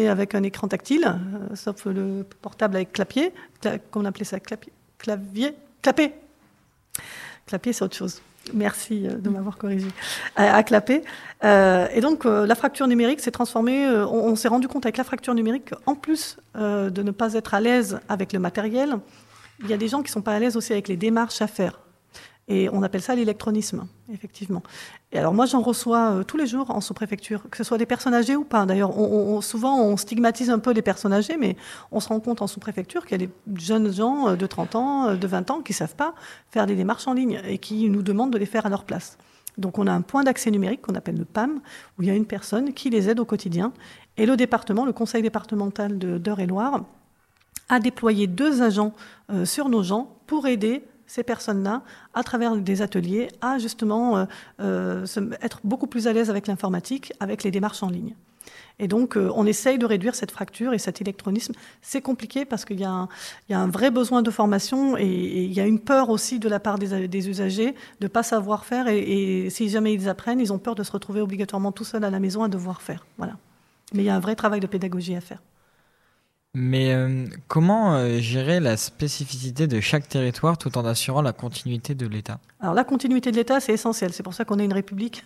avec 0.09 0.35
un 0.35 0.43
écran 0.43 0.67
tactile, 0.67 1.15
sauf 1.53 1.85
le 1.85 2.25
portable 2.41 2.75
avec 2.75 2.93
clapier. 2.93 3.31
Comment 3.91 4.05
on 4.05 4.05
appelait 4.05 4.25
ça 4.25 4.39
Clapier 4.39 4.73
Clavier 4.97 5.53
Clapet 5.81 6.19
Clapper, 7.45 7.73
c'est 7.73 7.83
autre 7.83 7.95
chose. 7.95 8.21
Merci 8.53 9.07
euh, 9.07 9.13
de 9.13 9.29
m'avoir 9.29 9.57
corrigé. 9.57 9.87
À, 10.35 10.63
clapper. 10.63 11.03
Euh, 11.43 11.87
et 11.93 12.01
donc, 12.01 12.25
euh, 12.25 12.45
la 12.45 12.55
fracture 12.55 12.87
numérique 12.87 13.19
s'est 13.19 13.31
transformée. 13.31 13.87
on, 13.87 14.35
s'est 14.35 14.47
rendu 14.47 14.67
compte 14.67 14.85
avec 14.85 14.97
la 14.97 15.03
fracture 15.03 15.33
numérique, 15.33 15.71
en 15.85 15.95
plus 15.95 16.37
de 16.55 17.01
ne 17.01 17.11
pas 17.11 17.33
être 17.33 17.53
à 17.53 17.61
l'aise 17.61 17.99
avec 18.09 18.33
le 18.33 18.39
matériel, 18.39 18.95
il 19.61 19.69
y 19.69 19.73
a 19.73 19.77
des 19.77 19.87
gens 19.87 19.99
qui 19.99 20.09
ne 20.09 20.13
sont 20.13 20.21
pas 20.21 20.33
à 20.33 20.39
l'aise 20.39 20.55
aussi 20.57 20.73
avec 20.73 20.87
les 20.87 20.97
démarches 20.97 21.41
à 21.41 21.47
faire. 21.47 21.79
Et 22.51 22.67
on 22.73 22.81
appelle 22.81 23.03
ça 23.03 23.13
l'électronisme, 23.13 23.87
effectivement. 24.11 24.63
Et 25.11 25.19
alors 25.19 25.35
moi, 25.35 25.45
j'en 25.45 25.61
reçois 25.61 26.13
euh, 26.13 26.23
tous 26.23 26.35
les 26.35 26.47
jours 26.47 26.71
en 26.71 26.81
sous-préfecture, 26.81 27.43
que 27.51 27.55
ce 27.55 27.63
soit 27.63 27.77
des 27.77 27.85
personnes 27.85 28.15
âgées 28.15 28.35
ou 28.35 28.43
pas. 28.43 28.65
D'ailleurs, 28.65 28.91
souvent, 29.43 29.79
on 29.79 29.97
stigmatise 29.97 30.49
un 30.49 30.57
peu 30.57 30.71
les 30.71 30.81
personnes 30.81 31.13
âgées, 31.13 31.37
mais 31.37 31.55
on 31.91 31.99
se 31.99 32.09
rend 32.09 32.19
compte 32.19 32.41
en 32.41 32.47
sous-préfecture 32.47 33.05
qu'il 33.05 33.21
y 33.21 33.23
a 33.23 33.27
des 33.27 33.61
jeunes 33.61 33.93
gens 33.93 34.29
euh, 34.29 34.35
de 34.35 34.47
30 34.47 34.75
ans, 34.75 35.09
euh, 35.09 35.15
de 35.15 35.27
20 35.27 35.51
ans, 35.51 35.61
qui 35.61 35.73
ne 35.73 35.75
savent 35.75 35.95
pas 35.95 36.15
faire 36.49 36.65
des 36.65 36.75
démarches 36.75 37.07
en 37.07 37.13
ligne 37.13 37.39
et 37.45 37.59
qui 37.59 37.87
nous 37.87 38.01
demandent 38.01 38.33
de 38.33 38.39
les 38.39 38.47
faire 38.47 38.65
à 38.65 38.69
leur 38.69 38.83
place. 38.83 39.19
Donc 39.59 39.77
on 39.77 39.85
a 39.85 39.91
un 39.91 40.01
point 40.01 40.23
d'accès 40.23 40.49
numérique 40.49 40.81
qu'on 40.81 40.95
appelle 40.95 41.19
le 41.19 41.25
PAM, 41.25 41.61
où 41.99 42.01
il 42.01 42.07
y 42.07 42.11
a 42.11 42.15
une 42.15 42.25
personne 42.25 42.73
qui 42.73 42.89
les 42.89 43.09
aide 43.09 43.19
au 43.19 43.25
quotidien. 43.25 43.73
Et 44.17 44.25
le 44.25 44.35
département, 44.35 44.85
le 44.85 44.93
conseil 44.93 45.21
départemental 45.21 45.99
d'Eure-et-Loire, 45.99 46.83
a 47.71 47.79
déployé 47.79 48.25
deux 48.25 48.63
agents 48.63 48.93
sur 49.43 49.69
nos 49.69 49.83
gens 49.83 50.15
pour 50.25 50.47
aider 50.47 50.83
ces 51.09 51.23
personnes-là, 51.23 51.81
à 52.13 52.23
travers 52.23 52.55
des 52.55 52.81
ateliers, 52.83 53.29
à 53.41 53.57
justement 53.57 54.17
euh, 54.17 54.25
euh, 54.61 55.05
être 55.41 55.59
beaucoup 55.63 55.87
plus 55.87 56.07
à 56.07 56.13
l'aise 56.13 56.29
avec 56.29 56.45
l'informatique, 56.45 57.11
avec 57.19 57.43
les 57.43 57.49
démarches 57.49 57.81
en 57.81 57.89
ligne. 57.89 58.13
Et 58.77 58.87
donc, 58.87 59.17
euh, 59.17 59.29
on 59.35 59.45
essaye 59.47 59.79
de 59.79 59.87
réduire 59.87 60.13
cette 60.13 60.29
fracture 60.29 60.71
et 60.71 60.77
cet 60.77 61.01
électronisme. 61.01 61.53
C'est 61.81 62.01
compliqué 62.01 62.45
parce 62.45 62.63
qu'il 62.63 62.79
y, 62.79 62.85
a 62.85 63.07
un 63.49 63.67
vrai 63.67 63.89
besoin 63.89 64.21
de 64.21 64.29
formation 64.29 64.95
et, 64.97 65.05
il 65.05 65.51
y 65.51 65.59
a 65.59 65.65
une 65.65 65.79
peur 65.79 66.11
aussi 66.11 66.37
de 66.37 66.47
la 66.47 66.59
part 66.59 66.77
des, 66.77 67.27
usagers 67.27 67.71
de 67.99 68.05
ne 68.05 68.07
pas 68.07 68.23
savoir 68.23 68.63
faire. 68.63 68.87
Et, 68.87 68.99
et, 69.45 69.49
si 69.49 69.67
jamais 69.67 69.93
ils 69.93 70.07
apprennent, 70.07 70.39
ils 70.39 70.53
ont 70.53 70.59
peur 70.59 70.75
de 70.75 70.83
se 70.83 70.91
retrouver 70.91 71.21
obligatoirement 71.21 71.71
tout 71.71 71.83
seuls 71.83 72.03
à 72.03 72.11
la 72.11 72.19
maison 72.19 72.43
à 72.43 72.47
devoir 72.47 72.83
faire. 72.83 73.05
Voilà. 73.17 73.33
Mais 73.93 74.03
il 74.03 74.05
y 74.05 74.09
a 74.09 74.15
un 74.15 74.21
vrai 74.21 74.35
travail 74.35 74.59
de 74.59 74.67
pédagogie 74.67 75.15
à 75.15 75.21
faire. 75.21 75.41
Mais 76.55 76.95
euh, 76.95 77.25
comment 77.47 77.93
euh, 77.93 78.17
gérer 78.17 78.59
la 78.59 78.75
spécificité 78.75 79.67
de 79.67 79.79
chaque 79.79 80.09
territoire 80.09 80.57
tout 80.57 80.79
en 80.79 80.85
assurant 80.85 81.21
la 81.21 81.31
continuité 81.31 81.93
de 81.93 82.07
l'État? 82.07 82.39
Alors 82.59 82.73
la 82.73 82.83
continuité 82.83 83.29
de 83.29 83.35
l'État, 83.35 83.59
c'est 83.59 83.71
essentiel. 83.71 84.11
C'est 84.13 84.23
pour 84.23 84.33
ça 84.33 84.45
qu'on 84.45 84.57
est 84.57 84.65
une 84.65 84.73
république 84.73 85.23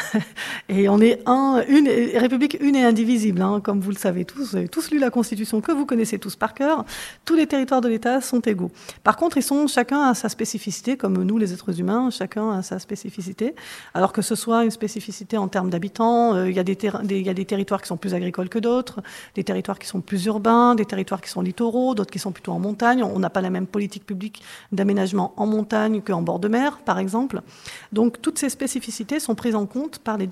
et 0.68 0.88
on 0.88 1.00
est 1.00 1.20
un, 1.26 1.64
une 1.68 1.88
république 2.16 2.56
une 2.60 2.76
et 2.76 2.84
indivisible, 2.84 3.42
hein, 3.42 3.60
comme 3.60 3.80
vous 3.80 3.90
le 3.90 3.96
savez 3.96 4.24
tous. 4.24 4.50
Vous 4.50 4.56
avez 4.56 4.68
tous 4.68 4.92
lu 4.92 5.00
la 5.00 5.10
Constitution 5.10 5.60
que 5.60 5.72
vous 5.72 5.84
connaissez 5.84 6.20
tous 6.20 6.36
par 6.36 6.54
cœur. 6.54 6.84
Tous 7.24 7.34
les 7.34 7.48
territoires 7.48 7.80
de 7.80 7.88
l'État 7.88 8.20
sont 8.20 8.40
égaux. 8.40 8.70
Par 9.02 9.16
contre, 9.16 9.38
ils 9.38 9.42
sont 9.42 9.66
chacun 9.66 10.02
à 10.02 10.14
sa 10.14 10.28
spécificité, 10.28 10.96
comme 10.96 11.24
nous 11.24 11.38
les 11.38 11.52
êtres 11.52 11.80
humains, 11.80 12.10
chacun 12.10 12.52
a 12.52 12.62
sa 12.62 12.78
spécificité. 12.78 13.56
Alors 13.94 14.12
que 14.12 14.22
ce 14.22 14.36
soit 14.36 14.64
une 14.64 14.70
spécificité 14.70 15.36
en 15.38 15.48
termes 15.48 15.70
d'habitants, 15.70 16.36
euh, 16.36 16.48
il 16.48 16.54
y 16.54 16.60
a 16.60 17.34
des 17.34 17.44
territoires 17.44 17.82
qui 17.82 17.88
sont 17.88 17.96
plus 17.96 18.14
agricoles 18.14 18.48
que 18.48 18.60
d'autres, 18.60 19.00
des 19.34 19.42
territoires 19.42 19.80
qui 19.80 19.88
sont 19.88 20.00
plus 20.00 20.24
urbains 20.26 20.51
des 20.74 20.84
territoires 20.84 21.20
qui 21.20 21.30
sont 21.30 21.42
littoraux, 21.42 21.94
d'autres 21.94 22.10
qui 22.10 22.18
sont 22.18 22.32
plutôt 22.32 22.52
en 22.52 22.58
montagne. 22.58 23.02
On 23.02 23.18
n'a 23.18 23.30
pas 23.30 23.40
la 23.40 23.50
même 23.50 23.66
politique 23.66 24.06
publique 24.06 24.42
d'aménagement 24.70 25.32
en 25.36 25.46
montagne 25.46 26.02
qu'en 26.02 26.22
bord 26.22 26.38
de 26.38 26.48
mer, 26.48 26.78
par 26.78 26.98
exemple. 26.98 27.42
Donc 27.92 28.20
toutes 28.20 28.38
ces 28.38 28.48
spécificités 28.48 29.20
sont 29.20 29.34
prises 29.34 29.54
en 29.54 29.66
compte 29.66 29.98
par 29.98 30.16
les, 30.18 30.28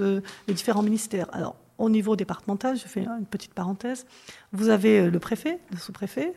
euh, 0.00 0.20
les 0.46 0.54
différents 0.54 0.82
ministères. 0.82 1.26
Alors, 1.32 1.56
au 1.78 1.90
niveau 1.90 2.16
départemental, 2.16 2.76
je 2.76 2.88
fais 2.88 3.04
une 3.04 3.26
petite 3.26 3.54
parenthèse, 3.54 4.06
vous 4.52 4.68
avez 4.68 5.00
euh, 5.00 5.10
le 5.10 5.18
préfet, 5.18 5.60
le 5.70 5.78
sous-préfet, 5.78 6.34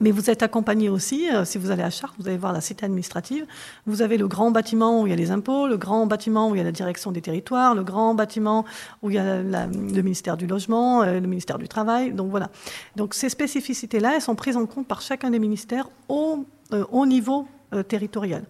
Mais 0.00 0.10
vous 0.10 0.30
êtes 0.30 0.42
accompagné 0.42 0.88
aussi, 0.88 1.28
euh, 1.32 1.44
si 1.44 1.58
vous 1.58 1.70
allez 1.70 1.82
à 1.82 1.90
Chartres, 1.90 2.14
vous 2.18 2.28
allez 2.28 2.36
voir 2.38 2.52
la 2.52 2.60
cité 2.60 2.84
administrative. 2.84 3.46
Vous 3.86 4.02
avez 4.02 4.16
le 4.16 4.28
grand 4.28 4.50
bâtiment 4.50 5.02
où 5.02 5.06
il 5.06 5.10
y 5.10 5.12
a 5.12 5.16
les 5.16 5.30
impôts, 5.30 5.66
le 5.66 5.76
grand 5.76 6.06
bâtiment 6.06 6.50
où 6.50 6.54
il 6.54 6.58
y 6.58 6.60
a 6.60 6.64
la 6.64 6.72
direction 6.72 7.12
des 7.12 7.20
territoires, 7.20 7.74
le 7.74 7.82
grand 7.82 8.14
bâtiment 8.14 8.64
où 9.02 9.10
il 9.10 9.16
y 9.16 9.18
a 9.18 9.42
le 9.42 10.02
ministère 10.02 10.36
du 10.36 10.46
logement, 10.46 11.02
euh, 11.02 11.20
le 11.20 11.26
ministère 11.26 11.58
du 11.58 11.68
travail. 11.68 12.12
Donc 12.12 12.30
voilà. 12.30 12.50
Donc 12.96 13.14
ces 13.14 13.28
spécificités-là, 13.28 14.14
elles 14.16 14.22
sont 14.22 14.36
prises 14.36 14.56
en 14.56 14.66
compte 14.66 14.86
par 14.86 15.00
chacun 15.00 15.30
des 15.30 15.38
ministères 15.38 15.88
au, 16.08 16.44
euh, 16.72 16.84
au 16.90 17.06
niveau 17.06 17.46
territorial. 17.88 18.44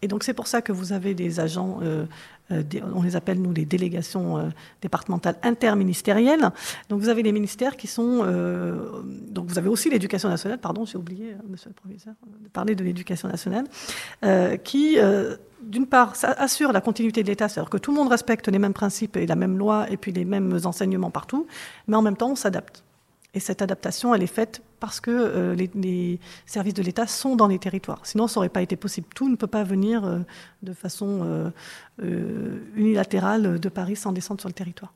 Et 0.00 0.06
donc 0.06 0.22
c'est 0.22 0.32
pour 0.32 0.46
ça 0.46 0.62
que 0.62 0.70
vous 0.70 0.92
avez 0.92 1.12
des 1.12 1.40
agents 1.40 1.80
on 2.94 3.02
les 3.02 3.16
appelle 3.16 3.40
nous 3.40 3.52
les 3.52 3.64
délégations 3.64 4.38
euh, 4.38 4.48
départementales 4.82 5.36
interministérielles. 5.42 6.50
Donc 6.88 7.00
vous 7.00 7.08
avez 7.08 7.22
les 7.22 7.32
ministères 7.32 7.76
qui 7.76 7.86
sont, 7.86 8.22
euh, 8.24 9.02
donc 9.28 9.46
vous 9.46 9.58
avez 9.58 9.68
aussi 9.68 9.90
l'éducation 9.90 10.28
nationale, 10.28 10.58
pardon, 10.58 10.84
j'ai 10.84 10.98
oublié, 10.98 11.36
monsieur 11.48 11.70
le 11.70 11.74
proviseur, 11.74 12.14
de 12.42 12.48
parler 12.48 12.74
de 12.74 12.84
l'éducation 12.84 13.28
nationale, 13.28 13.64
qui 14.64 14.98
d'une 15.62 15.86
part, 15.86 16.14
assure 16.22 16.72
la 16.72 16.80
continuité 16.80 17.22
de 17.22 17.28
l'État, 17.28 17.48
c'est-à-dire 17.48 17.70
que 17.70 17.76
tout 17.76 17.90
le 17.90 17.98
monde 17.98 18.08
respecte 18.08 18.48
les 18.48 18.58
mêmes 18.58 18.72
principes 18.72 19.16
et 19.16 19.26
la 19.26 19.36
même 19.36 19.58
loi 19.58 19.90
et 19.90 19.96
puis 19.96 20.12
les 20.12 20.24
mêmes 20.24 20.58
enseignements 20.64 21.10
partout, 21.10 21.46
mais 21.86 21.96
en 21.96 22.02
même 22.02 22.16
temps, 22.16 22.30
on 22.30 22.36
s'adapte. 22.36 22.82
Et 23.32 23.40
cette 23.40 23.62
adaptation, 23.62 24.14
elle 24.14 24.22
est 24.22 24.26
faite 24.26 24.62
parce 24.80 25.00
que 25.00 25.10
euh, 25.10 25.54
les, 25.54 26.18
services 26.46 26.74
de 26.74 26.82
l'État 26.82 27.06
sont 27.06 27.36
dans 27.36 27.46
les 27.46 27.58
territoires. 27.58 28.00
Sinon, 28.02 28.26
ça 28.26 28.40
n'aurait 28.40 28.48
pas 28.48 28.62
été 28.62 28.76
possible. 28.76 29.06
Tout 29.14 29.28
ne 29.28 29.36
peut 29.36 29.46
pas 29.46 29.62
venir 29.62 30.04
euh, 30.04 30.18
de 30.62 30.72
façon 30.72 31.50
euh, 32.02 32.58
unilatérale 32.74 33.60
de 33.60 33.68
Paris 33.68 33.94
sans 33.94 34.12
descendre 34.12 34.40
sur 34.40 34.48
le 34.48 34.54
territoire. 34.54 34.92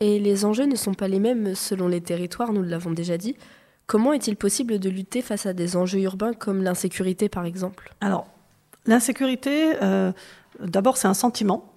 Et 0.00 0.20
les 0.20 0.44
enjeux 0.44 0.66
ne 0.66 0.76
sont 0.76 0.94
pas 0.94 1.08
les 1.08 1.18
mêmes 1.18 1.54
selon 1.54 1.88
les 1.88 2.00
territoires, 2.00 2.52
nous 2.52 2.62
l'avons 2.62 2.92
déjà 2.92 3.16
dit. 3.16 3.36
Comment 3.86 4.12
est-il 4.12 4.36
possible 4.36 4.78
de 4.78 4.88
lutter 4.88 5.20
face 5.20 5.46
à 5.46 5.52
des 5.52 5.76
enjeux 5.76 6.00
urbains 6.00 6.32
comme 6.32 6.62
l'insécurité, 6.62 7.28
par 7.28 7.44
exemple? 7.44 7.94
Alors, 8.00 8.26
l'insécurité, 8.86 9.74
d'abord, 10.60 10.96
c'est 10.96 11.06
un 11.06 11.14
sentiment. 11.14 11.72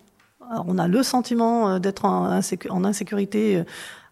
on 0.50 0.78
a 0.78 0.88
le 0.88 1.04
sentiment 1.04 1.80
d'être 1.80 2.06
en, 2.06 2.32
insécurité 2.86 3.64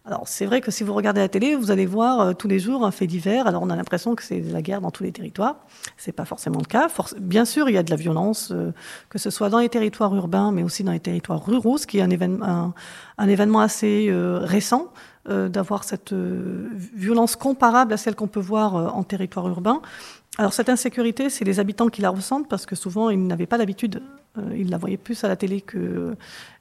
alors 0.06 0.28
c'est 0.28 0.46
vrai 0.46 0.60
que 0.60 0.70
si 0.70 0.84
vous 0.84 0.94
regardez 0.94 1.20
la 1.20 1.28
télé, 1.28 1.56
vous 1.56 1.72
allez 1.72 1.84
voir 1.84 2.20
euh, 2.20 2.32
tous 2.32 2.46
les 2.46 2.60
jours 2.60 2.86
un 2.86 2.92
fait 2.92 3.08
divers. 3.08 3.48
Alors 3.48 3.62
on 3.62 3.70
a 3.70 3.76
l'impression 3.76 4.14
que 4.14 4.22
c'est 4.22 4.38
la 4.40 4.62
guerre 4.62 4.80
dans 4.80 4.92
tous 4.92 5.02
les 5.02 5.10
territoires. 5.10 5.56
C'est 5.96 6.12
pas 6.12 6.24
forcément 6.24 6.60
le 6.60 6.66
cas. 6.66 6.86
bien 7.18 7.44
sûr, 7.44 7.68
il 7.68 7.74
y 7.74 7.78
a 7.78 7.82
de 7.82 7.90
la 7.90 7.96
violence, 7.96 8.52
euh, 8.52 8.72
que 9.10 9.18
ce 9.18 9.30
soit 9.30 9.50
dans 9.50 9.58
les 9.58 9.68
territoires 9.68 10.14
urbains, 10.14 10.52
mais 10.52 10.62
aussi 10.62 10.84
dans 10.84 10.92
les 10.92 11.00
territoires 11.00 11.44
ruraux, 11.44 11.76
ce 11.76 11.88
qui 11.88 11.98
est 11.98 12.02
un 12.02 12.10
événement, 12.10 13.60
assez 13.60 14.06
euh, 14.08 14.38
récent 14.42 14.88
d'avoir 15.28 15.82
cette 15.82 16.12
violence 16.12 17.34
comparable 17.34 17.92
à 17.92 17.96
celle 17.96 18.14
qu'on 18.14 18.28
peut 18.28 18.38
voir 18.38 18.96
en 18.96 19.02
territoire 19.02 19.48
urbain. 19.48 19.82
Alors 20.38 20.52
cette 20.52 20.68
insécurité, 20.68 21.30
c'est 21.30 21.44
les 21.44 21.58
habitants 21.58 21.88
qui 21.88 22.00
la 22.00 22.10
ressentent 22.10 22.48
parce 22.48 22.64
que 22.64 22.76
souvent 22.76 23.10
ils 23.10 23.26
n'avaient 23.26 23.46
pas 23.46 23.56
l'habitude, 23.56 24.02
ils 24.56 24.70
la 24.70 24.78
voyaient 24.78 24.96
plus 24.96 25.24
à 25.24 25.28
la 25.28 25.36
télé 25.36 25.60
que 25.60 26.16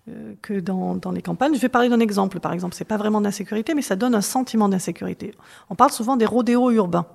euh, 0.08 0.36
que 0.44 0.60
dans, 0.60 1.00
les 1.12 1.24
campagnes. 1.24 1.56
Je 1.56 1.60
vais 1.60 1.70
parler 1.70 1.90
d'un 1.90 2.00
exemple, 2.00 2.40
par 2.40 2.54
exemple. 2.54 2.76
C'est 2.76 2.86
pas 2.86 2.98
vraiment 2.98 3.22
d'insécurité, 3.22 3.74
mais 3.74 3.82
ça 3.82 3.96
donne 3.96 4.14
un 4.14 4.22
sentiment 4.22 4.70
d'insécurité. 4.70 5.34
On 5.72 5.76
parle 5.76 5.90
souvent 5.90 6.16
des 6.16 6.28
rodéos 6.28 6.70
urbains. 6.70 7.08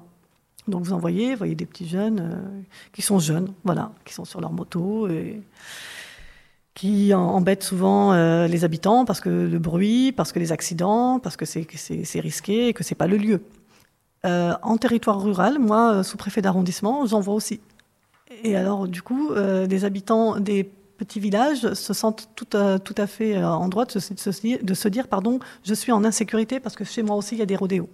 Donc 0.66 0.82
vous 0.82 0.92
en 0.92 0.98
voyez, 0.98 1.30
vous 1.32 1.38
voyez 1.38 1.54
des 1.54 1.66
petits 1.66 1.86
jeunes 1.86 2.18
euh, 2.20 2.62
qui 2.92 3.02
sont 3.02 3.20
jeunes, 3.20 3.52
voilà, 3.62 3.92
qui 4.04 4.12
sont 4.12 4.24
sur 4.24 4.40
leur 4.40 4.52
moto 4.52 5.08
et 5.08 5.40
qui 6.74 7.14
embêtent 7.14 7.62
souvent 7.62 8.12
euh, 8.12 8.48
les 8.48 8.64
habitants 8.64 9.04
parce 9.04 9.20
que 9.20 9.28
le 9.28 9.58
bruit, 9.60 10.10
parce 10.10 10.32
que 10.32 10.40
les 10.40 10.50
accidents, 10.50 11.20
parce 11.20 11.36
que 11.36 11.44
c'est 11.44 12.20
risqué 12.20 12.68
et 12.68 12.72
que 12.72 12.82
c'est 12.82 12.96
pas 12.96 13.06
le 13.06 13.18
lieu. 13.18 13.40
en 14.24 14.76
territoire 14.78 15.22
rural, 15.22 15.60
moi, 15.60 16.02
sous-préfet 16.02 16.42
d'arrondissement, 16.42 17.06
j'en 17.06 17.20
vois 17.20 17.34
aussi. 17.34 17.60
Et 18.44 18.56
alors, 18.56 18.88
du 18.88 19.02
coup, 19.02 19.34
des 19.34 19.84
habitants, 19.84 20.38
des 20.38 20.70
petits 21.00 21.20
villages 21.20 21.72
se 21.72 21.94
sentent 21.94 22.28
tout 22.36 22.54
à, 22.54 22.78
tout 22.78 22.94
à 22.98 23.06
fait 23.06 23.34
euh, 23.34 23.48
en 23.48 23.68
droit 23.70 23.86
de 23.86 23.98
se, 23.98 24.62
de 24.62 24.74
se 24.74 24.88
dire 24.88 25.08
pardon, 25.08 25.38
je 25.64 25.72
suis 25.72 25.92
en 25.92 26.04
insécurité 26.04 26.60
parce 26.60 26.76
que 26.76 26.84
chez 26.84 27.02
moi 27.02 27.16
aussi 27.16 27.36
il 27.36 27.38
y 27.38 27.42
a 27.42 27.46
des 27.46 27.56
rodéos. 27.56 27.88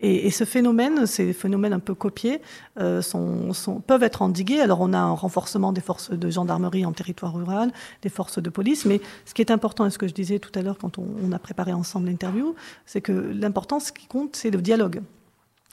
Et, 0.00 0.30
ce 0.30 0.44
phénomène, 0.44 1.06
ces 1.06 1.32
phénomènes 1.32 1.72
un 1.72 1.80
peu 1.80 1.94
copiés, 1.94 2.40
euh, 2.78 3.02
sont, 3.02 3.52
sont, 3.52 3.80
peuvent 3.80 4.04
être 4.04 4.22
endigués. 4.22 4.60
Alors 4.60 4.80
on 4.80 4.92
a 4.92 4.98
un 4.98 5.12
renforcement 5.12 5.72
des 5.72 5.80
forces 5.80 6.10
de 6.10 6.30
gendarmerie 6.30 6.86
en 6.86 6.92
territoire 6.92 7.34
rural, 7.34 7.72
des 8.02 8.08
forces 8.08 8.40
de 8.40 8.50
police, 8.50 8.84
mais 8.84 9.00
ce 9.24 9.34
qui 9.34 9.42
est 9.42 9.50
important, 9.50 9.86
et 9.86 9.90
ce 9.90 9.98
que 9.98 10.06
je 10.08 10.14
disais 10.14 10.38
tout 10.38 10.56
à 10.56 10.62
l'heure 10.62 10.78
quand 10.78 10.98
on, 10.98 11.32
a 11.32 11.38
préparé 11.38 11.72
ensemble 11.72 12.06
l'interview, 12.06 12.54
c'est 12.86 13.00
que 13.00 13.12
l'important, 13.12 13.80
ce 13.80 13.90
qui 13.92 14.06
compte, 14.06 14.36
c'est 14.36 14.50
le 14.50 14.62
dialogue. 14.62 15.02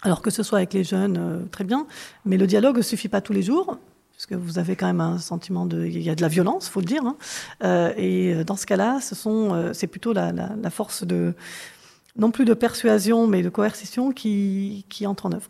Alors 0.05 0.21
que 0.21 0.29
ce 0.29 0.41
soit 0.41 0.59
avec 0.59 0.73
les 0.73 0.85
jeunes, 0.85 1.17
euh, 1.19 1.45
très 1.51 1.65
bien, 1.65 1.85
mais 2.23 2.37
le 2.37 2.47
dialogue 2.47 2.77
ne 2.77 2.81
suffit 2.81 3.09
pas 3.09 3.19
tous 3.19 3.33
les 3.33 3.41
jours 3.41 3.77
parce 4.15 4.27
que 4.27 4.35
vous 4.35 4.59
avez 4.59 4.77
quand 4.77 4.87
même 4.87 5.01
un 5.01 5.17
sentiment 5.17 5.65
de, 5.65 5.85
il 5.85 6.01
y 6.01 6.09
a 6.09 6.15
de 6.15 6.21
la 6.21 6.29
violence, 6.29 6.69
faut 6.69 6.79
le 6.79 6.85
dire. 6.85 7.03
Hein. 7.03 7.17
Euh, 7.63 7.93
et 7.97 8.45
dans 8.45 8.55
ce 8.55 8.65
cas-là, 8.65 9.01
ce 9.01 9.13
sont, 9.13 9.53
euh, 9.53 9.73
c'est 9.73 9.87
plutôt 9.87 10.13
la, 10.13 10.31
force 10.69 11.03
de, 11.03 11.33
non 12.15 12.31
plus 12.31 12.45
de 12.45 12.53
persuasion, 12.53 13.27
mais 13.27 13.41
de 13.41 13.49
coercition 13.49 14.13
qui, 14.13 14.85
qui 14.87 15.05
entre 15.05 15.25
en 15.25 15.33
œuvre. 15.33 15.49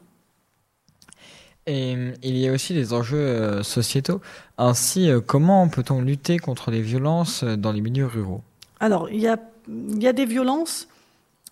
Et 1.67 1.95
il 2.23 2.37
y 2.37 2.47
a 2.47 2.51
aussi 2.51 2.73
des 2.73 2.93
enjeux 2.93 3.17
euh, 3.17 3.61
sociétaux. 3.61 4.19
Ainsi, 4.57 5.09
comment 5.27 5.67
peut-on 5.67 6.01
lutter 6.01 6.39
contre 6.39 6.71
les 6.71 6.81
violences 6.81 7.43
dans 7.43 7.71
les 7.71 7.81
milieux 7.81 8.07
ruraux? 8.07 8.41
Alors, 8.79 9.09
il 9.11 9.19
y 9.19 9.27
a, 9.27 9.37
il 9.67 10.01
y 10.01 10.07
a 10.07 10.13
des 10.13 10.25
violences 10.25 10.87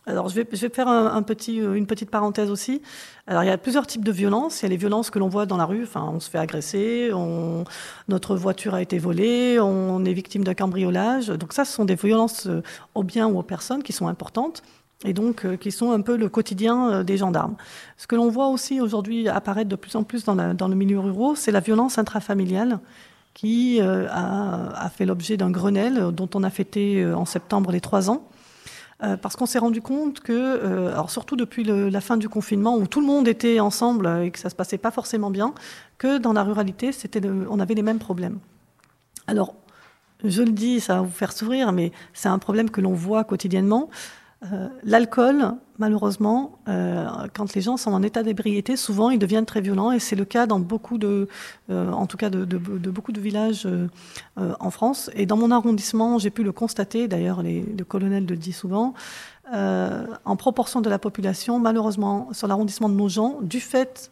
alors, 0.06 0.28
je 0.28 0.36
vais, 0.36 0.48
je 0.52 0.60
vais 0.60 0.70
faire 0.70 0.90
un, 0.90 1.22
petit, 1.24 1.62
euh, 1.62 1.76
une 1.76 1.88
petite 1.88 2.10
parenthèse 2.10 2.50
aussi. 2.50 2.82
Alors, 3.26 3.44
il 3.44 3.48
y 3.48 3.50
a 3.50 3.58
plusieurs 3.58 3.88
types 3.88 4.04
de 4.04 4.12
violences. 4.12 4.62
Il 4.62 4.64
y 4.64 4.66
a 4.66 4.70
les 4.70 4.78
violences 4.78 5.10
que 5.10 5.18
l'on 5.18 5.30
voit 5.30 5.46
dans 5.46 5.56
la 5.56 5.66
rue. 5.66 5.84
Enfin, 5.84 6.12
on 6.14 6.20
se 6.20 6.30
fait 6.30 6.40
agresser, 6.40 7.12
on, 7.14 7.64
notre 8.10 8.36
voiture 8.36 8.74
a 8.74 8.82
été 8.82 9.00
volée, 9.00 9.60
on 9.62 10.04
est 10.04 10.12
victime 10.12 10.44
d'un 10.44 10.56
cambriolage. 10.56 11.28
Donc, 11.28 11.54
ça, 11.54 11.64
ce 11.64 11.72
sont 11.72 11.86
des 11.86 11.96
violences 11.96 12.48
euh, 12.48 12.62
aux 12.96 13.04
biens 13.04 13.28
ou 13.28 13.40
aux 13.40 13.44
personnes 13.44 13.82
qui 13.82 13.94
sont 13.94 14.08
importantes 14.08 14.62
et 15.06 15.14
donc 15.14 15.46
euh, 15.46 15.56
qui 15.56 15.72
sont 15.72 15.92
un 15.92 16.02
peu 16.02 16.18
le 16.18 16.28
quotidien 16.28 17.06
des 17.06 17.16
gendarmes. 17.16 17.56
Ce 17.96 18.06
que 18.06 18.18
l'on 18.18 18.30
voit 18.30 18.48
aussi 18.48 18.82
aujourd'hui 18.82 19.30
apparaître 19.30 19.70
de 19.70 19.76
plus 19.78 19.96
en 19.96 20.04
plus 20.04 20.26
dans, 20.26 20.36
le 20.36 20.76
milieu 20.76 21.00
rural, 21.00 21.38
c'est 21.38 21.52
la 21.52 21.62
violence 21.62 21.98
intrafamiliale 21.98 22.80
qui 23.34 23.82
a, 23.82 24.70
a, 24.76 24.90
fait 24.90 25.06
l'objet 25.06 25.38
d'un 25.38 25.50
Grenelle 25.50 26.12
dont 26.12 26.30
on 26.36 26.44
a 26.44 26.52
fêté 26.52 27.04
en 27.06 27.26
septembre 27.26 27.72
les 27.72 27.82
trois 27.82 28.12
ans. 28.12 28.28
Euh, 29.04 29.18
parce 29.18 29.36
qu'on 29.36 29.46
s'est 29.46 29.60
rendu 29.60 29.82
compte 29.82 30.22
que, 30.22 30.32
euh, 30.32 31.08
surtout 31.08 31.36
depuis 31.36 31.64
la 31.66 32.02
fin 32.02 32.16
du 32.16 32.30
confinement, 32.30 32.78
où 32.78 32.88
tout 32.88 33.02
le 33.02 33.08
monde 33.08 33.28
était 33.28 33.60
ensemble 33.60 34.08
et 34.24 34.32
que 34.32 34.40
ça 34.40 34.50
se 34.50 34.56
passait 34.56 34.78
pas 34.78 34.92
forcément 34.92 35.30
bien, 35.30 35.54
que 35.98 36.18
dans 36.18 36.32
la 36.32 36.44
ruralité, 36.44 36.92
on 37.50 37.60
avait 37.60 37.74
les 37.74 37.82
mêmes 37.82 38.00
problèmes. 38.00 38.40
Alors, 39.28 39.56
je 40.24 40.42
le 40.42 40.52
dis, 40.52 40.80
ça 40.80 40.96
va 40.96 41.02
vous 41.02 41.12
faire 41.12 41.34
sourire, 41.34 41.74
mais 41.74 41.92
c'est 42.14 42.30
un 42.30 42.40
problème 42.40 42.70
que 42.70 42.80
l'on 42.80 42.94
voit 42.94 43.26
quotidiennement. 43.26 43.90
Euh, 44.52 44.68
l'alcool, 44.84 45.54
malheureusement, 45.78 46.60
euh, 46.68 47.08
quand 47.34 47.54
les 47.54 47.62
gens 47.62 47.78
sont 47.78 47.94
en 47.94 48.04
état 48.04 48.24
d'ébriété, 48.24 48.76
souvent 48.76 49.10
ils 49.10 49.20
deviennent 49.20 49.46
très 49.46 49.62
violents 49.62 49.92
et 49.92 50.00
c'est 50.00 50.16
le 50.18 50.26
cas 50.26 50.48
dans 50.48 50.60
beaucoup 50.60 50.98
de, 50.98 51.30
euh, 51.70 51.92
en 51.92 52.08
tout 52.08 52.18
cas 52.18 52.30
de, 52.30 52.46
beaucoup 52.58 53.12
de 53.14 53.22
villages 53.22 53.68
en 54.38 54.70
France. 54.70 55.10
Et 55.16 55.26
dans 55.26 55.38
mon 55.38 55.52
arrondissement, 55.52 56.18
j'ai 56.18 56.30
pu 56.30 56.44
le 56.44 56.52
constater. 56.52 57.08
D'ailleurs, 57.08 57.42
le 57.44 57.84
colonel 57.84 58.26
le 58.26 58.36
dit 58.36 58.54
souvent. 58.54 58.94
en 59.52 60.36
proportion 60.36 60.82
de 60.82 60.90
la 60.90 61.00
population, 61.00 61.60
malheureusement, 61.60 62.30
sur 62.34 62.48
l'arrondissement 62.48 62.90
de 62.90 62.96
Nogent, 62.96 63.38
du 63.42 63.60
fait 63.60 64.12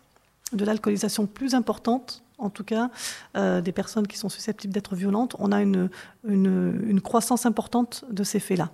de 0.53 0.65
l'alcoolisation 0.65 1.25
plus 1.25 1.55
importante, 1.55 2.23
en 2.37 2.49
tout 2.49 2.63
cas, 2.63 2.89
des 3.35 3.71
personnes 3.71 4.07
qui 4.07 4.17
sont 4.17 4.29
susceptibles 4.29 4.73
d'être 4.73 4.95
violentes, 4.95 5.35
on 5.39 5.51
a 5.51 5.61
une, 5.61 5.89
une 6.23 7.01
croissance 7.01 7.45
importante 7.45 8.05
de 8.09 8.23
ces 8.23 8.39
faits-là. 8.39 8.69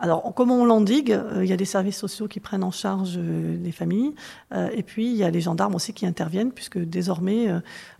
Alors, 0.00 0.34
comment 0.34 0.56
on 0.56 0.64
l'endigue 0.64 1.12
euh, 1.12 1.44
Il 1.44 1.48
y 1.48 1.52
a 1.52 1.56
des 1.56 1.64
services 1.64 1.96
sociaux 1.96 2.26
qui 2.26 2.40
prennent 2.40 2.64
en 2.64 2.72
charge 2.72 3.14
euh, 3.16 3.56
les 3.62 3.70
familles, 3.70 4.12
euh, 4.52 4.68
et 4.74 4.82
puis 4.82 5.06
il 5.06 5.16
y 5.16 5.22
a 5.22 5.30
les 5.30 5.40
gendarmes 5.40 5.76
aussi 5.76 5.92
qui 5.92 6.04
interviennent, 6.04 6.50
puisque 6.50 6.78
désormais, 6.78 7.48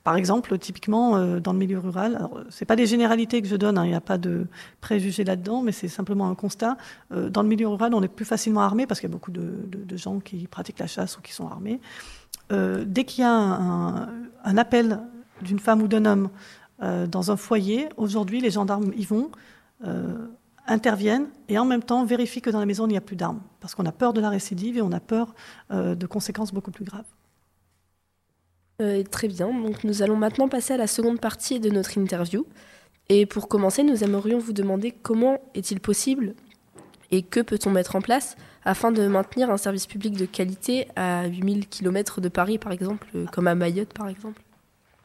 par 0.02 0.16
exemple, 0.16 0.58
typiquement 0.58 1.38
dans 1.38 1.52
le 1.52 1.58
milieu 1.58 1.78
rural, 1.78 2.28
ce 2.50 2.64
pas 2.64 2.76
des 2.76 2.86
généralités 2.86 3.40
que 3.40 3.48
je 3.48 3.56
donne, 3.56 3.78
hein, 3.78 3.84
il 3.84 3.90
n'y 3.90 3.94
a 3.94 4.00
pas 4.00 4.18
de 4.18 4.46
préjugés 4.80 5.24
là-dedans, 5.24 5.62
mais 5.62 5.72
c'est 5.72 5.88
simplement 5.88 6.28
un 6.28 6.34
constat. 6.34 6.76
dans 7.10 7.42
le 7.42 7.48
milieu 7.48 7.68
rural, 7.68 7.94
on 7.94 8.02
est 8.02 8.08
plus 8.08 8.24
facilement 8.24 8.62
armé 8.62 8.86
parce 8.86 9.00
qu'il 9.00 9.08
y 9.08 9.12
a 9.12 9.14
beaucoup 9.14 9.30
de, 9.30 9.96
gens 9.96 10.18
qui 10.18 10.46
pratiquent 10.46 10.80
la 10.80 10.86
chasse 10.86 11.16
ou 11.18 11.20
qui 11.20 11.32
sont 11.32 11.46
armés. 11.46 11.80
dès 12.50 13.04
qu'il 13.04 13.22
y 13.22 13.26
a 13.26 13.30
un 13.32 14.56
appel 14.56 15.00
d'une 15.42 15.58
femme 15.58 15.82
ou 15.82 15.88
d'un 15.88 16.04
homme 16.04 16.28
dans 16.80 17.30
un 17.30 17.36
foyer, 17.36 17.88
aujourd'hui, 17.96 18.40
les 18.40 18.50
gendarmes 18.50 18.92
y 18.96 19.04
vont 19.04 19.30
interviennent 20.66 21.28
et 21.48 21.58
en 21.58 21.64
même 21.64 21.82
temps 21.82 22.04
vérifient 22.04 22.40
que 22.40 22.50
dans 22.50 22.60
la 22.60 22.66
maison 22.66 22.86
il 22.86 22.90
n'y 22.90 22.96
a 22.96 23.02
plus 23.02 23.16
d'armes, 23.16 23.40
parce 23.60 23.74
qu'on 23.74 23.86
a 23.86 23.92
peur 23.92 24.12
de 24.12 24.20
la 24.20 24.30
récidive 24.30 24.78
et 24.78 24.82
on 24.82 24.92
a 24.92 25.00
peur 25.00 25.34
euh, 25.70 25.94
de 25.94 26.06
conséquences 26.06 26.52
beaucoup 26.52 26.70
plus 26.70 26.84
graves. 26.84 27.04
Euh, 28.82 29.02
très 29.04 29.28
bien, 29.28 29.48
donc 29.48 29.84
nous 29.84 30.02
allons 30.02 30.16
maintenant 30.16 30.48
passer 30.48 30.74
à 30.74 30.76
la 30.76 30.86
seconde 30.86 31.20
partie 31.20 31.60
de 31.60 31.70
notre 31.70 31.96
interview. 31.96 32.44
Et 33.08 33.26
pour 33.26 33.48
commencer, 33.48 33.82
nous 33.82 34.02
aimerions 34.02 34.38
vous 34.38 34.52
demander 34.52 34.90
comment 34.90 35.38
est-il 35.54 35.78
possible 35.78 36.34
et 37.10 37.22
que 37.22 37.40
peut-on 37.40 37.70
mettre 37.70 37.96
en 37.96 38.00
place 38.00 38.36
afin 38.64 38.90
de 38.90 39.06
maintenir 39.06 39.50
un 39.50 39.58
service 39.58 39.86
public 39.86 40.16
de 40.16 40.24
qualité 40.24 40.88
à 40.96 41.26
8000 41.26 41.68
km 41.68 42.20
de 42.20 42.28
Paris, 42.28 42.58
par 42.58 42.72
exemple, 42.72 43.06
comme 43.30 43.46
à 43.46 43.54
Mayotte, 43.54 43.92
par 43.92 44.08
exemple? 44.08 44.40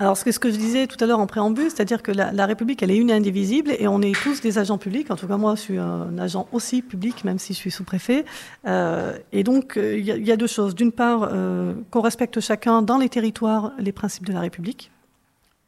Alors, 0.01 0.15
ce 0.15 0.39
que 0.39 0.49
je 0.49 0.55
disais 0.55 0.87
tout 0.87 0.95
à 1.03 1.05
l'heure 1.05 1.19
en 1.19 1.27
préambule, 1.27 1.69
c'est-à-dire 1.69 2.01
que 2.01 2.13
la, 2.13 2.45
République, 2.45 2.81
elle 2.81 2.91
est 2.91 2.95
une 2.95 3.09
et 3.09 3.13
indivisible, 3.13 3.73
et 3.77 3.89
on 3.89 4.01
est 4.01 4.15
tous 4.23 4.39
des 4.39 4.57
agents 4.57 4.77
publics. 4.77 5.11
En 5.11 5.17
tout 5.17 5.27
cas, 5.27 5.35
moi, 5.35 5.55
je 5.55 5.59
suis 5.59 5.77
un 5.77 6.17
agent 6.17 6.47
aussi 6.53 6.81
public, 6.81 7.25
même 7.25 7.37
si 7.37 7.51
je 7.51 7.57
suis 7.57 7.69
sous-préfet. 7.69 8.23
Euh, 8.65 9.17
et 9.33 9.43
donc, 9.43 9.75
euh, 9.75 9.99
il 9.99 10.05
y, 10.05 10.31
a 10.31 10.37
deux 10.37 10.47
choses. 10.47 10.73
D'une 10.73 10.93
part, 10.93 11.27
euh, 11.33 11.73
qu'on 11.91 11.99
respecte 11.99 12.39
chacun 12.39 12.81
dans 12.81 12.97
les 12.97 13.09
territoires 13.09 13.73
les 13.77 13.91
principes 13.91 14.25
de 14.25 14.31
la 14.31 14.39
République, 14.39 14.89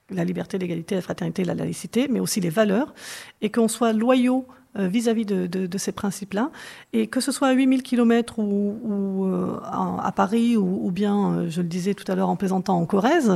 la 0.09 0.23
liberté, 0.23 0.57
l'égalité, 0.57 0.95
la 0.95 1.01
fraternité, 1.01 1.43
la 1.43 1.53
laïcité, 1.53 2.07
mais 2.09 2.21
aussi 2.21 2.39
les 2.39 2.49
valeurs, 2.49 2.93
et 3.41 3.49
qu'on 3.49 3.67
soit 3.67 3.91
loyaux 3.91 4.45
vis-à-vis 4.75 5.25
de, 5.25 5.77
ces 5.77 5.91
principes-là. 5.91 6.51
Et 6.93 7.07
que 7.07 7.19
ce 7.19 7.33
soit 7.33 7.49
à 7.49 7.51
8000 7.51 7.83
km 7.83 8.39
ou, 8.39 9.29
à 9.65 10.13
Paris, 10.13 10.55
ou, 10.55 10.89
bien, 10.91 11.49
je 11.49 11.61
le 11.61 11.67
disais 11.67 11.93
tout 11.93 12.09
à 12.09 12.15
l'heure 12.15 12.29
en 12.29 12.37
plaisantant, 12.37 12.77
en 12.77 12.85
Corrèze, 12.85 13.29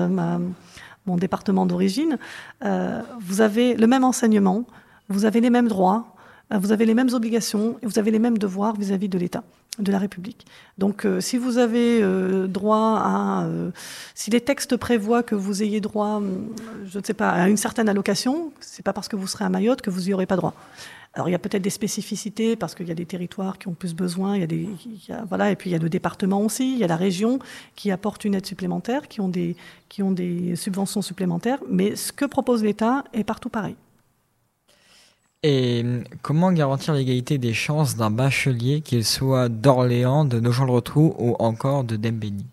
mon 1.06 1.18
département 1.18 1.66
d'origine, 1.66 2.18
euh, 2.64 3.02
vous 3.20 3.42
avez 3.42 3.76
le 3.76 3.88
même 3.88 4.04
enseignement, 4.04 4.66
vous 5.10 5.26
avez 5.26 5.42
les 5.42 5.50
mêmes 5.50 5.68
droits, 5.68 6.16
euh, 6.54 6.58
vous 6.58 6.72
avez 6.72 6.86
les 6.86 6.94
mêmes 6.94 7.14
obligations 7.14 7.78
et 7.82 7.86
vous 7.86 8.00
avez 8.00 8.12
les 8.12 8.20
mêmes 8.20 8.38
devoirs 8.38 8.76
vis-à-vis 8.76 9.10
de 9.10 9.18
l'État, 9.18 9.44
de 9.80 9.92
la 9.92 10.00
République. 10.00 10.46
Donc, 10.78 11.06
euh, 11.06 11.22
si 11.22 11.38
vous 11.38 11.58
avez 11.58 12.02
droit 12.48 13.00
à, 13.04 13.48
si 14.14 14.32
les 14.32 14.42
textes 14.42 14.78
prévoient 14.78 15.24
que 15.24 15.36
vous 15.36 15.64
ayez 15.64 15.82
droit, 15.82 16.22
je 16.86 17.00
ne 17.00 17.04
sais 17.04 17.14
pas, 17.14 17.30
à 17.30 17.48
une 17.48 17.58
certaine 17.58 17.90
allocation, 17.90 18.52
c'est 18.60 18.84
pas 18.84 18.94
parce 18.94 19.08
que 19.08 19.16
vous 19.16 19.28
serez 19.28 19.46
à 19.46 19.50
Mayotte 19.50 19.82
que 19.82 19.90
vous 19.90 20.02
n'y 20.02 20.14
aurez 20.14 20.26
pas 20.26 20.36
droit. 20.36 20.54
Alors 21.16 21.30
il 21.30 21.32
y 21.32 21.36
a 21.36 21.40
peut-être 21.40 21.62
des 21.62 21.70
spécificités 21.70 22.58
parce 22.58 22.76
qu'il 22.76 22.88
y 22.90 22.92
a 22.92 22.96
des 22.96 23.06
territoires 23.06 23.58
qui 23.58 23.70
ont 23.70 23.74
plus 23.74 23.96
besoin, 23.96 24.36
il 24.36 24.42
y 24.42 24.44
a 24.44 24.48
des 24.48 24.68
voilà 25.30 25.50
et 25.50 25.56
puis 25.56 25.70
il 25.70 25.74
y 25.74 25.76
a 25.76 25.80
le 25.80 25.88
département 25.88 26.42
aussi, 26.42 26.74
il 26.74 26.78
y 26.78 26.84
a 26.84 26.88
la 26.88 26.98
région 26.98 27.40
qui 27.76 27.90
apporte 27.90 28.26
une 28.26 28.36
aide 28.36 28.46
supplémentaire, 28.46 29.08
qui 29.08 29.22
ont 29.22 29.30
des 29.30 29.56
qui 29.88 30.04
ont 30.04 30.12
des 30.12 30.58
subventions 30.58 31.02
supplémentaires, 31.02 31.60
mais 31.70 31.96
ce 31.96 32.12
que 32.12 32.26
propose 32.26 32.64
l'État 32.64 33.06
est 33.14 33.24
partout 33.24 33.48
pareil. 33.48 33.76
Et 35.44 35.84
hum, 35.86 36.04
comment 36.22 36.52
garantir 36.52 36.94
l'égalité 36.94 37.38
des 37.38 37.54
chances 37.54 37.96
d'un 37.96 38.12
bachelier, 38.12 38.82
qu'il 38.82 39.06
soit 39.06 39.48
d'Orléans, 39.48 40.26
de 40.26 40.42
Nogent-le-Rotrou 40.42 41.16
ou 41.18 41.36
encore 41.40 41.86
de 41.86 41.96
Dembéni 41.96 42.46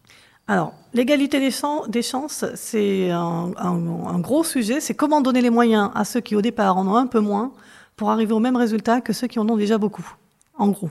alors, 0.49 0.75
l'égalité 0.92 1.38
des, 1.38 2.02
chances, 2.02 2.45
c'est 2.57 3.11
un, 3.11 3.52
un, 3.57 4.19
gros 4.19 4.42
sujet. 4.42 4.81
C'est 4.81 4.92
comment 4.92 5.21
donner 5.21 5.40
les 5.40 5.50
moyens 5.50 5.90
à 5.95 6.04
ceux 6.04 6.21
qui, 6.21 6.35
au 6.35 6.42
départ, 6.42 6.76
en 6.76 6.87
ont 6.88 6.97
un 6.97 7.07
peu 7.07 7.21
moins, 7.21 7.52
pour 7.96 8.11
arriver 8.11 8.32
au 8.32 8.40
même 8.40 8.56
résultat 8.56 9.00
que 9.00 9.12
ceux 9.12 9.26
qui 9.26 9.38
en 9.38 9.49
ont 9.49 9.56
déjà 9.56 9.78
beaucoup, 9.78 10.14
en 10.56 10.68
gros. 10.68 10.90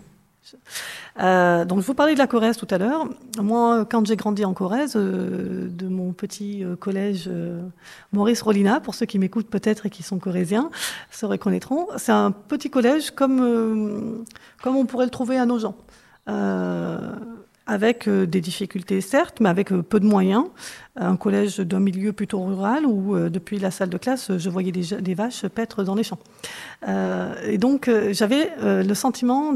Euh, 1.20 1.66
donc 1.66 1.82
je 1.82 1.86
vous 1.86 1.94
parlais 1.94 2.14
de 2.14 2.20
la 2.20 2.28
Corrèze 2.28 2.58
tout 2.58 2.68
à 2.70 2.78
l'heure. 2.78 3.08
Moi, 3.38 3.86
quand 3.90 4.06
j'ai 4.06 4.16
grandi 4.16 4.44
en 4.46 4.54
Corrèze, 4.54 4.94
euh, 4.96 5.68
de 5.70 5.88
mon 5.88 6.14
petit 6.14 6.64
euh, 6.64 6.76
collège 6.76 7.30
Maurice 8.12 8.42
Rolina, 8.42 8.80
pour 8.80 8.96
ceux 8.96 9.06
qui 9.06 9.20
m'écoutent 9.20 9.50
peut-être 9.50 9.86
et 9.86 9.90
qui 9.90 10.04
sont 10.04 10.20
corésiens, 10.20 10.70
se 11.12 11.26
reconnaîtront, 11.26 11.88
c'est 11.98 12.12
un 12.12 12.32
petit 12.32 12.70
collège 12.70 13.12
comme, 13.12 14.26
comme 14.64 14.76
on 14.76 14.86
pourrait 14.86 15.06
le 15.06 15.12
trouver 15.12 15.38
à 15.38 15.46
nos 15.46 15.60
gens 15.60 15.76
avec 17.72 18.10
euh, 18.10 18.28
des 18.28 18.42
difficultés 18.42 19.00
certes, 19.00 19.40
mais 19.40 19.48
avec 19.48 19.72
euh, 19.72 19.82
peu 19.82 20.02
de 20.02 20.06
moyens. 20.06 20.44
Un 20.98 21.16
collège 21.16 21.60
d'un 21.60 21.80
milieu 21.80 22.12
plutôt 22.12 22.44
rural 22.44 22.86
où, 22.86 23.16
euh, 23.16 23.30
depuis 23.30 23.60
la 23.60 23.72
salle 23.72 23.90
de 23.90 23.98
classe, 23.98 24.38
je 24.38 24.50
voyais 24.50 24.74
des, 24.74 25.14
vaches 25.14 25.48
paître 25.48 25.84
dans 25.84 25.96
les 25.96 26.04
champs. 26.04 26.20
et 27.46 27.58
donc, 27.58 27.90
j'avais 28.12 28.52
le 28.62 28.94
sentiment 28.94 29.56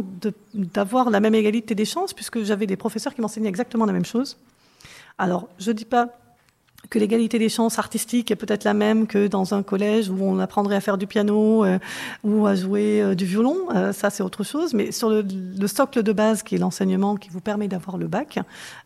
d'avoir 0.54 1.10
la 1.10 1.20
même 1.20 1.36
égalité 1.36 1.76
des 1.76 1.86
chances, 1.86 2.14
puisque 2.14 2.42
j'avais 2.44 2.68
des 2.68 2.78
professeurs 2.78 3.14
qui 3.14 3.22
m'enseignaient 3.22 3.50
exactement 3.50 3.86
la 3.86 3.94
même 3.94 4.06
chose. 4.06 4.38
Alors, 5.18 5.50
je 5.60 5.72
ne 5.72 5.76
dis 5.76 5.86
pas 5.86 6.18
que 6.89 7.00
l'égalité 7.00 7.39
des 7.39 7.50
chances 7.50 7.80
artistiques 7.80 8.32
est 8.32 8.36
peut-être 8.36 8.63
la 8.63 8.74
même 8.74 9.08
que 9.08 9.27
dans 9.27 9.54
un 9.54 9.63
collège 9.63 10.10
où 10.10 10.18
on 10.22 10.39
apprendrait 10.39 10.75
à 10.75 10.82
faire 10.82 10.98
du 10.98 11.08
piano 11.08 11.65
euh, 11.65 11.80
ou 12.24 12.46
à 12.46 12.56
jouer 12.56 13.01
euh, 13.01 13.15
du 13.15 13.25
violon. 13.25 13.58
Euh, 13.75 13.94
ça, 13.94 14.10
c'est 14.10 14.24
autre 14.24 14.44
chose. 14.44 14.74
Mais 14.74 14.92
sur 14.92 15.10
le, 15.10 15.25
le, 15.58 15.68
socle 15.68 16.04
de 16.04 16.13
base, 16.13 16.44
qui 16.44 16.56
est 16.56 16.58
l'enseignement 16.58 17.15
qui 17.15 17.30
vous 17.30 17.42
permet 17.42 17.68
d'avoir 17.68 17.98
le 17.98 18.08
bac, 18.08 18.39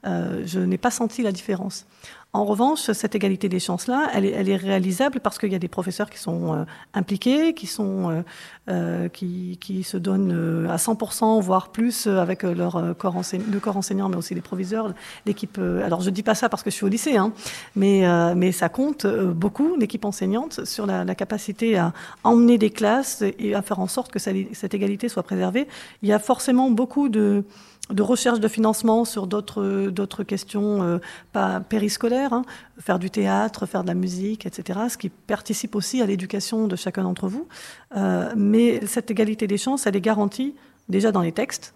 je 0.03 0.59
n'ai 0.59 0.77
pas 0.77 0.91
senti 0.91 1.21
la 1.21 1.31
différence. 1.31 1.85
En 2.31 2.45
revanche, 2.45 2.91
cette 2.91 3.15
égalité 3.15 3.49
des 3.49 3.59
chances-là, 3.59 4.07
elle, 4.13 4.23
est, 4.25 4.55
réalisable 4.55 5.19
parce 5.19 5.39
qu'il 5.39 5.51
y 5.51 5.55
a 5.55 5.59
des 5.59 5.67
professeurs 5.67 6.11
qui 6.11 6.19
sont 6.19 6.53
euh, 6.53 6.63
impliqués, 6.93 7.55
qui, 7.55 7.65
sont, 7.65 8.11
euh, 8.11 8.21
euh, 8.69 9.09
qui, 9.09 9.83
se 9.83 9.97
donnent 9.97 10.67
à 10.69 10.75
100%, 10.75 11.41
voire 11.41 11.69
plus, 11.71 12.05
avec 12.05 12.43
leur 12.43 12.95
corps 12.99 13.19
le 13.51 13.59
corps 13.59 13.77
enseignant, 13.77 14.09
mais 14.09 14.15
aussi 14.15 14.35
les 14.35 14.41
proviseurs, 14.41 14.93
l'équipe. 15.25 15.57
alors, 15.57 16.01
je 16.01 16.11
dis 16.11 16.21
pas 16.21 16.35
ça 16.35 16.49
parce 16.49 16.61
que 16.61 16.69
je 16.69 16.75
suis 16.75 16.85
au 16.85 16.89
lycée, 16.89 17.17
hein, 17.17 17.33
mais, 17.75 18.03
mais 18.35 18.51
ça 18.51 18.69
compte 18.69 19.07
beaucoup, 19.07 19.75
l'équipe 19.75 20.05
enseignante, 20.05 20.65
sur 20.65 20.85
la, 20.85 21.03
la, 21.03 21.15
capacité 21.15 21.77
à 21.77 21.93
emmener 22.23 22.59
des 22.59 22.69
classes 22.69 23.23
et 23.39 23.55
à 23.55 23.63
faire 23.63 23.79
en 23.79 23.87
sorte 23.87 24.11
que 24.11 24.19
cette 24.19 24.73
égalité 24.75 25.09
soit 25.09 25.23
préservée. 25.23 25.67
Il 26.03 26.09
y 26.09 26.13
a 26.13 26.19
forcément 26.19 26.69
beaucoup 26.69 27.09
de 27.09 27.43
de 27.89 28.03
recherche 28.03 28.39
de 28.39 28.47
financement 28.47 29.03
sur 29.03 29.27
d'autres 29.27 29.89
d'autres 29.89 30.23
questions 30.23 30.83
euh, 30.83 30.97
pas 31.31 31.59
périscolaires, 31.59 32.33
hein. 32.33 32.43
faire 32.79 32.99
du 32.99 33.09
théâtre, 33.09 33.65
faire 33.65 33.83
de 33.83 33.87
la 33.87 33.95
musique, 33.95 34.45
etc. 34.45 34.79
Ce 34.89 34.97
qui 34.97 35.09
participe 35.09 35.75
aussi 35.75 36.01
à 36.01 36.05
l'éducation 36.05 36.67
de 36.67 36.75
chacun 36.75 37.03
d'entre 37.03 37.27
vous. 37.27 37.47
Euh, 37.95 38.31
mais 38.35 38.85
cette 38.85 39.09
égalité 39.09 39.47
des 39.47 39.57
chances, 39.57 39.87
elle 39.87 39.95
est 39.95 40.01
garantie 40.01 40.55
déjà 40.87 41.11
dans 41.11 41.21
les 41.21 41.31
textes 41.31 41.73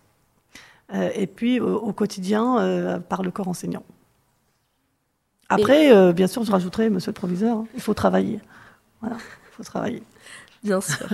euh, 0.93 1.09
et 1.15 1.27
puis 1.27 1.59
au, 1.59 1.93
quotidien 1.93 3.01
par 3.09 3.23
le 3.23 3.31
corps 3.31 3.47
enseignant. 3.47 3.83
Après, 5.49 6.13
bien 6.13 6.27
sûr, 6.27 6.43
je 6.43 6.51
rajouterai, 6.51 6.89
Monsieur 6.89 7.11
le 7.11 7.15
proviseur, 7.15 7.57
hein, 7.57 7.67
il 7.75 7.81
faut 7.81 7.93
travailler. 7.93 8.39
Voilà, 9.01 9.17
il 9.17 9.55
faut 9.55 9.63
travailler. 9.63 10.03
Bien 10.63 10.81
sûr. 10.81 11.07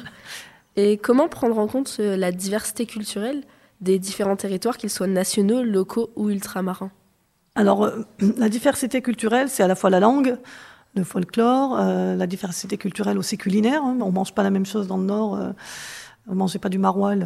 Et 0.75 0.97
comment 0.97 1.27
prendre 1.27 1.57
en 1.57 1.67
compte 1.67 1.97
la 1.97 2.31
diversité 2.31 2.85
culturelle? 2.85 3.43
Des 3.81 3.99
différents 3.99 4.35
territoires, 4.35 4.77
qu'ils 4.77 4.89
soient 4.89 5.07
nationaux, 5.07 5.63
locaux 5.63 6.09
ou 6.15 6.29
ultramarins 6.29 6.91
Alors, 7.55 7.83
euh, 7.83 8.05
la 8.37 8.49
diversité 8.49 9.01
culturelle, 9.01 9.49
c'est 9.49 9.63
à 9.63 9.67
la 9.67 9.75
fois 9.75 9.89
la 9.89 9.99
langue, 9.99 10.37
le 10.95 11.03
folklore, 11.03 11.77
euh, 11.79 12.15
la 12.15 12.27
diversité 12.27 12.77
culturelle 12.77 13.17
aussi 13.17 13.37
culinaire. 13.37 13.81
Hein. 13.83 13.97
On 14.01 14.07
ne 14.07 14.11
mange 14.11 14.33
pas 14.33 14.43
la 14.43 14.49
même 14.49 14.65
chose 14.65 14.87
dans 14.87 14.97
le 14.97 15.05
Nord. 15.05 15.35
Euh, 15.35 15.51
on 16.27 16.33
ne 16.33 16.37
mangeait 16.37 16.59
pas 16.59 16.69
du 16.69 16.77
maroilles 16.77 17.25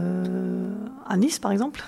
à 1.10 1.18
Nice, 1.18 1.38
par 1.38 1.52
exemple. 1.52 1.84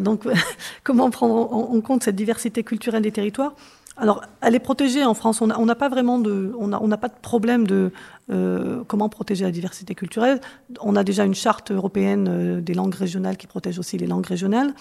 donc, 0.00 0.24
comment 0.82 1.08
prendre 1.10 1.52
en 1.52 1.80
compte 1.82 2.02
cette 2.02 2.16
diversité 2.16 2.64
culturelle 2.64 3.02
des 3.02 3.12
territoires? 3.12 3.54
Alors, 3.96 4.22
elle 4.40 4.56
est 4.56 4.60
protégée 4.60 5.04
en 5.04 5.14
France. 5.14 5.40
On 5.40 5.66
n'a 5.66 5.74
pas 5.76 5.88
vraiment 5.88 6.18
de, 6.18 6.52
on 6.58 6.66
n'a 6.66 6.96
pas 6.96 7.08
de 7.08 7.14
problème 7.20 7.66
de 7.66 7.92
euh, 8.30 8.82
comment 8.88 9.08
protéger 9.08 9.44
la 9.44 9.52
diversité 9.52 9.94
culturelle. 9.94 10.40
On 10.80 10.96
a 10.96 11.04
déjà 11.04 11.24
une 11.24 11.34
charte 11.34 11.70
européenne 11.70 12.26
euh, 12.28 12.60
des 12.60 12.74
langues 12.74 12.94
régionales 12.94 13.36
qui 13.36 13.46
protège 13.46 13.78
aussi 13.78 13.96
les 13.96 14.08
langues 14.08 14.26
régionales. 14.26 14.74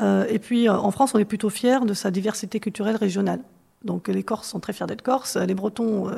Euh, 0.00 0.24
et 0.30 0.38
puis, 0.38 0.68
en 0.70 0.90
France, 0.90 1.14
on 1.14 1.18
est 1.18 1.26
plutôt 1.26 1.50
fiers 1.50 1.84
de 1.84 1.92
sa 1.92 2.10
diversité 2.10 2.58
culturelle 2.58 2.96
régionale. 2.96 3.40
Donc, 3.84 4.08
les 4.08 4.22
Corses 4.22 4.48
sont 4.48 4.60
très 4.60 4.72
fiers 4.72 4.86
d'être 4.86 5.02
Corses, 5.02 5.36
les 5.36 5.54
Bretons 5.54 6.10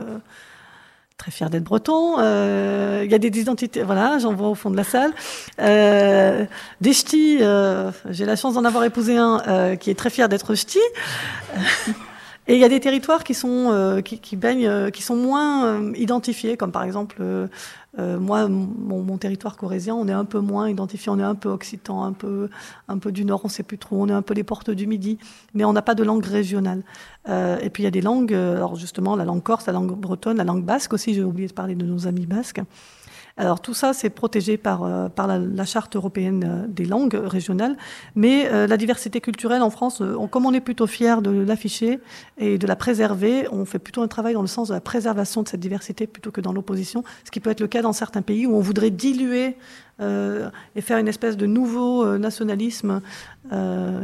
très 1.19 1.31
fiers 1.31 1.49
d'être 1.49 1.65
bretons. 1.65 2.19
Il 2.19 3.11
y 3.11 3.15
a 3.15 3.19
des 3.19 3.41
identités, 3.41 3.83
voilà, 3.83 4.19
j'en 4.19 4.35
vois 4.35 4.49
au 4.49 4.55
fond 4.55 4.71
de 4.71 4.77
la 4.77 4.85
salle. 4.85 5.15
des 5.59 6.93
ch'tis, 6.93 7.39
j'ai 7.39 8.25
la 8.27 8.37
chance 8.37 8.55
d'en 8.55 8.67
avoir 8.67 8.85
épousé 8.85 9.17
un 9.17 9.77
qui 9.77 9.91
est 9.91 9.95
très 9.95 10.11
fier 10.11 10.29
d'être 10.29 10.55
ch'ti. 10.55 10.79
Et 12.49 12.55
il 12.55 12.61
y 12.61 12.65
a 12.65 12.69
des 12.69 12.79
territoires 12.79 13.25
qui 13.25 13.35
sont, 13.35 13.73
euh, 13.73 14.01
qui, 14.03 14.37
baignent, 14.37 14.69
euh, 14.69 14.91
qui 14.91 15.03
sont 15.03 15.17
moins 15.17 15.67
euh, 15.67 15.93
identifiés, 15.97 16.57
comme 16.57 16.71
par 16.71 16.85
exemple, 16.85 17.23
moi, 17.99 18.47
mon, 18.47 19.03
mon, 19.03 19.17
territoire 19.17 19.57
corésien, 19.57 19.95
on 19.95 20.07
est 20.07 20.13
un 20.13 20.27
peu 20.27 20.39
moins 20.39 20.69
identifié, 20.69 21.11
on 21.11 21.19
est 21.19 21.23
un 21.23 21.35
peu 21.35 21.49
occitan, 21.49 22.05
un 22.05 22.13
peu, 22.13 22.51
un 22.89 22.99
peu 22.99 23.11
du 23.11 23.25
nord, 23.25 23.41
on 23.45 23.49
ne 23.49 23.53
sait 23.53 23.63
plus 23.63 23.79
trop, 23.79 23.97
on 24.03 24.09
est 24.09 24.13
un 24.13 24.21
peu 24.21 24.35
les 24.35 24.45
portes 24.45 24.71
du 24.71 24.87
midi, 24.87 25.19
mais 25.55 25.65
on 25.65 25.73
n'a 25.73 25.81
pas 25.81 25.95
de 25.95 26.05
langue 26.05 26.25
régionale. 26.25 26.83
et 27.27 27.71
puis 27.71 27.83
il 27.83 27.85
y 27.85 27.89
a 27.89 27.91
des 27.91 28.03
langues, 28.03 28.35
alors 28.35 28.77
justement, 28.77 29.17
la 29.17 29.25
langue 29.25 29.43
corse, 29.43 29.67
la 29.67 29.73
langue 29.73 29.99
bretonne, 29.99 30.37
la 30.37 30.45
langue 30.45 30.63
basque 30.65 30.93
aussi, 30.93 31.15
j'ai 31.15 31.25
oublié 31.25 31.49
de 31.49 31.55
parler 31.55 31.75
de 31.75 31.87
nos 31.87 32.07
amis 32.07 32.27
basques. 32.27 32.61
Alors 33.39 33.61
tout 33.61 33.75
ça, 33.75 33.93
c'est 33.93 34.09
protégé 34.09 34.57
par, 34.57 34.83
euh, 34.85 35.09
la, 35.19 35.65
charte 35.67 35.95
européenne 35.95 36.45
euh, 36.47 36.67
des 36.69 36.87
langues 36.87 37.21
régionales, 37.23 37.77
mais 38.15 38.49
euh, 38.51 38.67
la 38.67 38.79
diversité 38.79 39.21
culturelle 39.21 39.61
en 39.61 39.69
France, 39.69 40.03
comme 40.31 40.47
on 40.47 40.55
est 40.55 40.61
plutôt 40.61 40.87
fier 40.87 41.21
de 41.21 41.31
l'afficher 41.31 42.01
et 42.39 42.57
de 42.57 42.67
la 42.67 42.77
préserver, 42.77 43.47
on 43.53 43.67
fait 43.67 43.79
plutôt 43.79 44.01
un 44.01 44.09
travail 44.09 44.33
dans 44.33 44.41
le 44.41 44.47
sens 44.47 44.69
de 44.69 44.75
la 44.75 44.81
préservation 44.81 45.43
de 45.43 45.49
cette 45.49 45.61
diversité 45.61 46.07
plutôt 46.07 46.31
que 46.31 46.41
dans 46.41 46.55
l'opposition, 46.55 47.05
ce 47.25 47.31
qui 47.31 47.41
peut 47.41 47.51
être 47.51 47.61
le 47.61 47.67
cas 47.67 47.83
dans 47.83 47.93
certains 47.93 48.23
pays 48.23 48.47
où 48.47 48.57
on 48.57 48.61
voudrait 48.61 48.91
diluer 48.91 49.57
et 49.99 50.81
faire 50.83 50.99
une 50.99 51.09
espèce 51.09 51.39
de 51.39 51.47
nouveau 51.47 52.19
nationalisme 52.19 53.01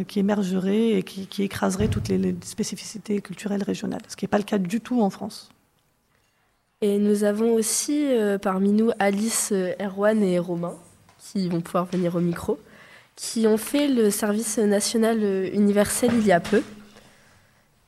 qui 0.08 0.18
émergerait 0.18 0.90
et 0.90 1.02
qui, 1.02 1.26
qui 1.26 1.42
écraserait 1.42 1.88
toutes 1.88 2.08
les 2.08 2.34
spécificités 2.42 3.20
culturelles 3.20 3.62
régionales, 3.62 4.00
ce 4.08 4.16
qui 4.16 4.24
n'est 4.24 4.30
pas 4.30 4.38
le 4.38 4.44
cas 4.44 4.58
du 4.58 4.80
tout 4.80 5.02
en 5.02 5.10
France. 5.10 5.50
Et 6.82 6.98
nous 6.98 7.24
avons 7.24 7.54
aussi 7.54 8.06
euh, 8.10 8.38
parmi 8.38 8.72
nous 8.72 8.90
Alice, 8.98 9.50
euh, 9.52 9.72
Erwan 9.80 10.22
et 10.22 10.38
Romain 10.38 10.74
qui 11.18 11.48
vont 11.48 11.60
pouvoir 11.60 11.86
venir 11.86 12.16
au 12.16 12.20
micro. 12.20 12.58
qui 13.16 13.46
ont 13.46 13.56
fait 13.56 13.88
le 13.88 14.10
service 14.10 14.58
national 14.58 15.22
universel 15.54 16.10
il 16.14 16.26
y 16.26 16.32
a 16.32 16.40
peu. 16.40 16.62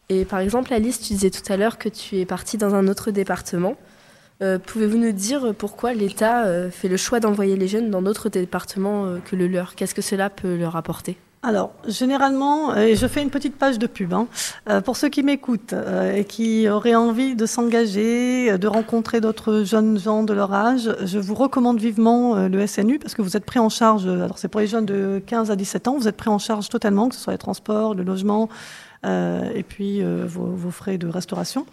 Et 0.08 0.24
par 0.24 0.38
exemple, 0.40 0.72
Alice, 0.72 1.00
tu 1.00 1.14
disais 1.14 1.30
tout 1.30 1.52
à 1.52 1.56
l'heure 1.56 1.78
que 1.78 1.88
tu 1.88 2.18
es 2.18 2.26
partie 2.26 2.58
dans 2.58 2.74
un 2.74 2.88
autre 2.88 3.10
département. 3.10 3.76
Euh, 4.42 4.58
pouvez-vous 4.58 4.98
nous 4.98 5.12
dire 5.12 5.54
pourquoi 5.56 5.94
l'État 5.94 6.44
euh, 6.44 6.70
fait 6.70 6.88
le 6.88 6.96
choix 6.96 7.20
d'envoyer 7.20 7.56
les 7.56 7.68
jeunes 7.68 7.90
dans 7.90 8.02
d'autres 8.02 8.28
départements 8.28 9.06
euh, 9.06 9.18
que 9.18 9.36
le 9.36 9.46
leur? 9.46 9.74
Qu'est-ce 9.74 9.94
que 9.94 10.02
cela 10.02 10.28
peut 10.28 10.56
leur 10.56 10.76
apporter? 10.76 11.16
Alors, 11.44 11.72
généralement, 11.86 12.74
et 12.74 12.96
je 12.96 13.06
fais 13.06 13.22
une 13.22 13.28
petite 13.28 13.56
page 13.56 13.78
de 13.78 13.86
pub, 13.86 14.14
hein, 14.14 14.28
pour 14.80 14.96
ceux 14.96 15.10
qui 15.10 15.22
m'écoutent 15.22 15.74
et 16.14 16.24
qui 16.24 16.68
auraient 16.70 16.94
envie 16.94 17.36
de 17.36 17.44
s'engager, 17.44 18.56
de 18.56 18.66
rencontrer 18.66 19.20
d'autres 19.20 19.62
jeunes 19.62 19.98
gens 19.98 20.22
de 20.22 20.32
leur 20.32 20.54
âge, 20.54 20.90
je 21.04 21.18
vous 21.18 21.34
recommande 21.34 21.78
vivement 21.78 22.48
le 22.48 22.66
SNU 22.66 22.98
parce 22.98 23.14
que 23.14 23.20
vous 23.20 23.36
êtes 23.36 23.44
pris 23.44 23.58
en 23.58 23.68
charge, 23.68 24.06
alors 24.06 24.38
c'est 24.38 24.48
pour 24.48 24.60
les 24.60 24.66
jeunes 24.66 24.86
de 24.86 25.22
15 25.26 25.50
à 25.50 25.56
17 25.56 25.88
ans, 25.88 25.98
vous 25.98 26.08
êtes 26.08 26.16
pris 26.16 26.30
en 26.30 26.38
charge 26.38 26.70
totalement, 26.70 27.10
que 27.10 27.14
ce 27.14 27.20
soit 27.20 27.34
les 27.34 27.38
transports, 27.38 27.94
le 27.94 28.04
logement 28.04 28.48
et 29.04 29.64
puis 29.68 30.02
vos, 30.02 30.70
frais 30.70 30.96
de 30.96 31.08
restauration. 31.08 31.66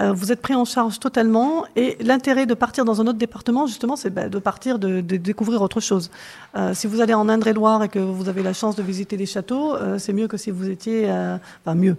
Euh, 0.00 0.12
vous 0.12 0.30
êtes 0.30 0.42
pris 0.42 0.54
en 0.54 0.64
charge 0.64 0.98
totalement. 1.00 1.64
Et 1.74 1.96
l'intérêt 2.00 2.46
de 2.46 2.54
partir 2.54 2.84
dans 2.84 3.00
un 3.00 3.06
autre 3.06 3.18
département, 3.18 3.66
justement, 3.66 3.96
c'est 3.96 4.10
ben, 4.10 4.28
de 4.28 4.38
partir, 4.38 4.78
de, 4.78 5.00
découvrir 5.00 5.62
autre 5.62 5.80
chose. 5.80 6.10
Euh, 6.56 6.74
si 6.74 6.86
vous 6.86 7.00
allez 7.00 7.14
en 7.14 7.28
Indre-et-Loire 7.28 7.82
et 7.82 7.88
que 7.88 7.98
vous 7.98 8.28
avez 8.28 8.42
la 8.42 8.52
chance 8.52 8.76
de 8.76 8.82
visiter 8.82 9.16
des 9.16 9.26
châteaux, 9.26 9.74
euh, 9.74 9.98
c'est 9.98 10.12
mieux 10.12 10.28
que 10.28 10.36
si 10.36 10.50
vous 10.50 10.68
étiez... 10.68 11.10
enfin, 11.10 11.74
mieux 11.74 11.96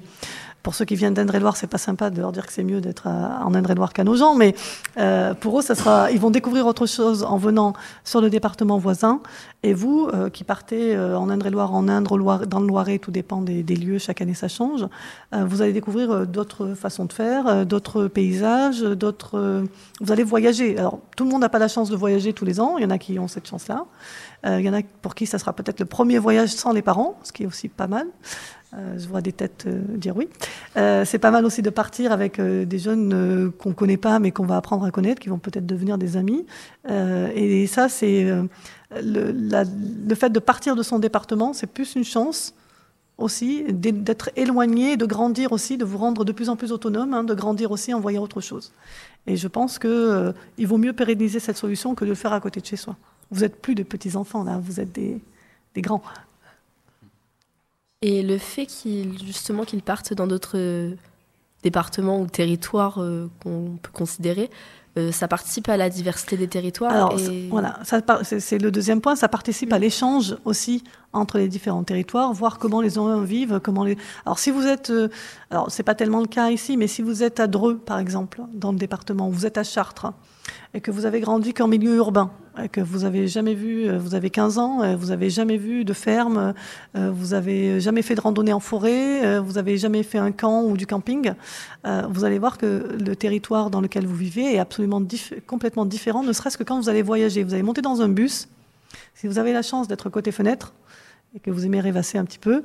pour 0.68 0.76
ceux 0.76 0.84
qui 0.84 0.96
viennent 0.96 1.14
d'Indre-et-Loire, 1.14 1.56
c'est 1.56 1.66
pas 1.66 1.78
sympa 1.78 2.10
de 2.10 2.20
leur 2.20 2.34
dire 2.34 2.46
que 2.46 2.52
c'est 2.52 2.66
mieux 2.66 2.82
d'être 2.82 3.08
en 3.08 3.56
Indre-et-Loire 3.56 3.94
qu'à 3.94 4.04
nos 4.04 4.18
gens, 4.18 4.36
mais 4.36 4.54
euh, 4.98 5.34
pour 5.34 5.58
eux, 5.58 5.62
ça 5.62 5.76
sera, 5.76 6.12
ils 6.12 6.20
vont 6.20 6.30
découvrir 6.30 6.68
autre 6.68 6.86
chose 6.86 7.24
en 7.24 7.38
venant 7.38 7.72
sur 8.04 8.20
le 8.20 8.30
département 8.30 8.78
voisin. 8.78 9.22
Et 9.64 9.74
vous, 9.74 10.10
euh, 10.14 10.30
qui 10.30 10.44
partez 10.44 10.94
euh, 10.94 11.18
en 11.18 11.30
Indre-et-Loire, 11.30 11.74
en 11.74 11.88
Indre, 11.88 12.46
dans 12.46 12.60
le 12.60 12.68
Loiret, 12.68 13.00
tout 13.00 13.12
dépend 13.12 13.42
des, 13.42 13.64
lieux, 13.64 13.98
chaque 13.98 14.20
année 14.20 14.34
ça 14.34 14.50
change, 14.50 14.86
vous 15.32 15.62
allez 15.62 15.72
découvrir 15.72 16.28
d'autres 16.28 16.74
façons 16.74 17.06
de 17.06 17.14
faire, 17.14 17.66
d'autres 17.66 18.08
paysages, 18.08 18.82
d'autres. 18.82 19.64
vous 20.02 20.12
allez 20.12 20.24
voyager. 20.24 20.78
Alors, 20.78 21.00
tout 21.16 21.24
le 21.24 21.30
monde 21.30 21.42
n'a 21.42 21.50
pas 21.50 21.60
la 21.60 21.70
chance 21.70 21.90
de 21.90 21.96
voyager 21.96 22.34
tous 22.34 22.44
les 22.44 22.60
ans. 22.60 22.78
Il 22.78 22.84
y 22.84 22.86
en 22.86 22.90
a 22.90 22.98
qui 22.98 23.20
ont 23.20 23.28
cette 23.28 23.48
chance-là. 23.48 23.86
il 24.46 24.62
y 24.62 24.70
en 24.70 24.74
a 24.74 24.82
pour 25.02 25.16
qui 25.16 25.26
ça 25.28 25.40
sera 25.40 25.54
peut-être 25.54 25.80
le 25.80 25.86
premier 25.86 26.18
voyage 26.18 26.50
sans 26.50 26.74
les 26.74 26.82
parents, 26.82 27.18
ce 27.24 27.32
qui 27.32 27.44
est 27.44 27.48
aussi 27.48 27.70
pas 27.70 27.88
mal. 27.88 28.08
Euh, 28.78 28.98
je 28.98 29.08
vois 29.08 29.22
des 29.22 29.34
têtes 29.34 29.66
euh, 29.68 29.82
dire 29.98 30.16
oui. 30.16 30.30
Euh, 30.76 31.04
c'est 31.04 31.18
pas 31.18 31.32
mal 31.32 31.46
aussi 31.46 31.62
de 31.62 31.70
partir 31.70 32.12
avec 32.12 32.40
des 32.40 32.80
jeunes 32.80 33.52
qu'on 33.58 33.74
connaît 33.74 33.98
pas, 33.98 34.20
mais 34.20 34.32
qu'on 34.32 34.46
va 34.46 34.58
apprendre 34.58 34.86
à 34.86 34.92
connaître, 34.92 35.22
qui 35.22 35.30
vont 35.30 35.40
peut-être 35.40 35.66
devenir 35.66 35.98
des 35.98 36.18
amis. 36.18 36.46
et 36.90 37.68
ça, 37.68 37.90
c'est 37.90 38.28
le, 38.92 40.16
fait 40.16 40.30
de 40.30 40.40
partir 40.40 40.76
de 40.76 40.84
son 40.84 41.00
département, 41.00 41.54
c'est 41.54 41.68
plus 41.68 41.96
une 41.96 42.04
chance 42.04 42.54
aussi 43.18 43.64
d'être 43.70 44.30
éloigné, 44.36 44.96
de 44.96 45.06
grandir 45.06 45.52
aussi, 45.52 45.78
de 45.78 45.86
vous 45.86 45.98
rendre 45.98 46.24
de 46.24 46.32
plus 46.32 46.50
en 46.50 46.56
plus 46.56 46.72
autonome, 46.72 47.14
hein, 47.14 47.24
de 47.24 47.34
grandir 47.34 47.72
aussi 47.72 47.94
en 47.94 48.00
voyant 48.00 48.22
autre 48.22 48.42
chose. 48.42 48.72
Et 49.26 49.36
je 49.36 49.48
pense 49.48 49.80
qu'il 49.80 50.34
il 50.58 50.68
vaut 50.68 50.78
mieux 50.78 50.94
pérenniser 50.94 51.40
cette 51.40 51.58
solution 51.58 51.96
que 51.96 52.06
de 52.06 52.10
le 52.10 52.16
faire 52.16 52.34
à 52.34 52.40
côté 52.40 52.62
de 52.62 52.66
chez 52.66 52.78
soi. 52.78 52.96
Vous 53.32 53.42
n'êtes 53.42 53.60
plus 53.60 53.76
de 53.76 53.84
petits 53.84 54.16
enfants 54.16 54.44
là, 54.44 54.60
vous 54.62 54.80
êtes 54.80 54.92
des, 54.92 55.20
des 55.74 55.82
grands. 55.82 56.04
Et 58.02 58.22
le 58.22 58.38
fait 58.38 58.66
qu'ils 58.68 59.18
justement 59.26 59.64
qu'ils 59.64 59.82
partent 59.82 60.14
dans 60.14 60.28
d'autres 60.28 60.96
départements 61.64 62.22
ou 62.22 62.28
territoires 62.28 63.02
euh, 63.02 63.28
qu'on 63.42 63.78
peut 63.82 63.92
considérer, 63.92 64.52
euh, 64.98 65.12
ça 65.12 65.28
participe 65.28 65.70
à 65.70 65.78
la 65.78 65.90
diversité 65.90 66.38
des 66.38 66.48
territoires. 66.48 66.92
Alors 66.92 67.18
voilà, 67.50 67.80
c'est 68.24 68.58
le 68.58 68.72
deuxième 68.72 69.02
point. 69.02 69.16
Ça 69.16 69.28
participe 69.28 69.72
à 69.74 69.78
mm. 69.78 69.82
l'échange 69.82 70.38
aussi 70.46 70.84
entre 71.14 71.38
les 71.38 71.48
différents 71.48 71.84
territoires, 71.84 72.34
voir 72.34 72.58
comment 72.58 72.82
les 72.82 72.92
gens 72.92 73.22
vivent, 73.22 73.60
comment 73.64 73.84
les. 73.84 73.98
Alors 74.26 74.40
si 74.40 74.52
vous 74.52 74.66
êtes, 74.66 74.90
euh, 74.90 75.10
alors 75.52 75.72
c'est 75.72 75.84
pas 75.84 75.96
tellement 75.96 76.20
le 76.20 76.28
cas 76.28 76.50
ici, 76.50 76.78
mais 76.78 76.88
si 76.88 77.02
vous 77.02 77.24
êtes 77.24 77.40
à 77.40 77.48
Dreux 77.48 77.78
par 77.78 78.00
exemple, 78.00 78.42
dans 78.54 78.72
le 78.72 78.78
département, 78.78 79.30
vous 79.30 79.46
êtes 79.46 79.58
à 79.58 79.64
Chartres 79.64 80.14
et 80.74 80.82
que 80.82 80.92
vous 80.92 81.06
avez 81.06 81.20
grandi 81.20 81.54
qu'en 81.54 81.68
milieu 81.68 81.96
urbain, 81.96 82.32
et 82.64 82.70
que 82.70 82.82
vous 82.82 83.06
avez 83.06 83.28
jamais 83.28 83.54
vu, 83.54 83.88
euh, 83.88 83.98
vous 83.98 84.16
avez 84.16 84.30
15 84.30 84.58
ans, 84.58 84.82
euh, 84.82 84.96
vous 84.96 85.12
avez 85.12 85.30
jamais 85.30 85.58
vu 85.58 85.86
de 85.86 85.94
ferme, 85.94 86.54
euh, 86.96 87.12
vous 87.12 87.34
avez 87.34 87.80
jamais 87.80 88.02
fait 88.02 88.16
de 88.16 88.22
randonnée 88.22 88.54
en 88.54 88.60
forêt, 88.60 89.40
vous 89.40 89.58
avez 89.58 89.78
jamais 89.78 90.04
fait 90.04 90.18
un 90.18 90.32
camp 90.32 90.64
ou 90.64 90.78
du 90.78 90.88
camping, 90.88 91.34
vous 91.84 92.26
allez 92.26 92.40
voir 92.40 92.58
que 92.58 92.98
le 93.00 93.16
territoire 93.16 93.70
dans 93.70 93.82
lequel 93.82 94.06
vous 94.06 94.16
vivez 94.16 94.56
est 94.56 94.60
absolument 94.60 95.02
complètement 95.46 95.86
différent, 95.86 96.24
ne 96.24 96.34
serait-ce 96.34 96.58
que 96.58 96.64
quand 96.64 96.80
vous 96.80 96.90
allez 96.90 97.02
voyager. 97.02 97.44
Vous 97.44 97.54
allez 97.54 97.64
monter 97.64 97.82
dans 97.82 98.02
un 98.02 98.10
bus, 98.10 98.48
si 99.14 99.28
vous 99.28 99.40
avez 99.40 99.54
la 99.54 99.62
chance 99.62 99.88
d'être 99.88 100.10
côté 100.10 100.32
fenêtre 100.32 100.74
et 101.36 101.40
que 101.40 101.52
vous 101.52 101.66
aimez 101.66 101.80
rêvasser 101.80 102.18
un 102.18 102.26
petit 102.26 102.40
peu, 102.40 102.64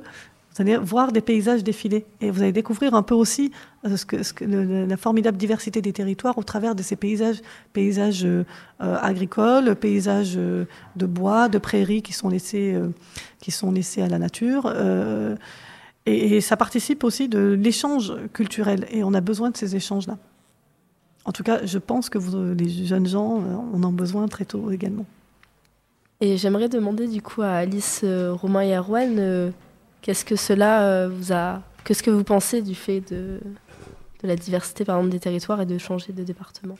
vous 0.55 0.61
allez 0.61 0.77
voir 0.77 1.11
des 1.11 1.21
paysages 1.21 1.63
défiler 1.63 2.05
et 2.21 2.29
vous 2.29 2.43
allez 2.43 2.51
découvrir 2.51 2.93
un 2.93 3.01
peu 3.01 3.15
aussi 3.15 3.51
euh, 3.85 4.85
la 4.87 4.97
formidable 4.97 5.37
diversité 5.37 5.81
des 5.81 5.93
territoires 5.93 6.37
au 6.37 6.43
travers 6.43 6.75
de 6.75 6.83
ces 6.83 6.95
paysages, 6.95 7.41
paysages 7.73 8.23
euh, 8.23 8.43
agricoles, 8.79 9.75
paysages 9.75 10.35
euh, 10.37 10.65
de 10.95 11.05
bois, 11.07 11.49
de 11.49 11.57
prairies 11.57 12.03
qui 12.03 12.13
sont 12.13 12.29
laissés, 12.29 12.79
qui 13.39 13.49
sont 13.49 13.71
laissés 13.71 14.01
à 14.01 14.07
la 14.07 14.19
nature. 14.19 14.71
Et, 16.05 16.41
ça 16.41 16.57
participe 16.57 17.03
aussi 17.03 17.29
de 17.29 17.57
l'échange 17.59 18.13
culturel 18.33 18.85
et 18.91 19.03
on 19.03 19.13
a 19.13 19.21
besoin 19.21 19.49
de 19.49 19.57
ces 19.57 19.75
échanges-là. 19.75 20.17
En 21.25 21.31
tout 21.31 21.43
cas, 21.43 21.65
je 21.65 21.77
pense 21.79 22.09
que 22.09 22.17
vous, 22.17 22.53
les 22.53 22.69
jeunes 22.85 23.07
gens 23.07 23.41
en 23.73 23.83
ont 23.83 23.93
besoin 23.93 24.27
très 24.27 24.45
tôt 24.45 24.69
également. 24.69 25.05
Et 26.19 26.37
j'aimerais 26.37 26.69
demander 26.69 27.07
du 27.07 27.21
coup 27.21 27.41
à 27.41 27.51
Alice, 27.51 28.03
Romain 28.03 28.61
et 28.61 28.75
Erwan 28.75 29.53
Qu'est-ce 30.03 30.25
que 30.25 30.35
cela 30.35 30.83
euh, 30.83 31.09
vous 31.09 31.31
a. 31.31 31.61
Qu'est-ce 31.85 32.03
que 32.03 32.11
vous 32.11 32.25
pensez 32.25 32.61
du 32.61 32.75
fait 32.75 32.99
de, 32.99 33.39
de 34.21 34.27
la 34.27 34.35
diversité, 34.35 34.83
par 34.83 34.97
exemple, 34.97 35.13
des 35.13 35.19
territoires 35.21 35.61
et 35.61 35.65
de 35.65 35.77
changer 35.77 36.11
de 36.11 36.25
département? 36.25 36.77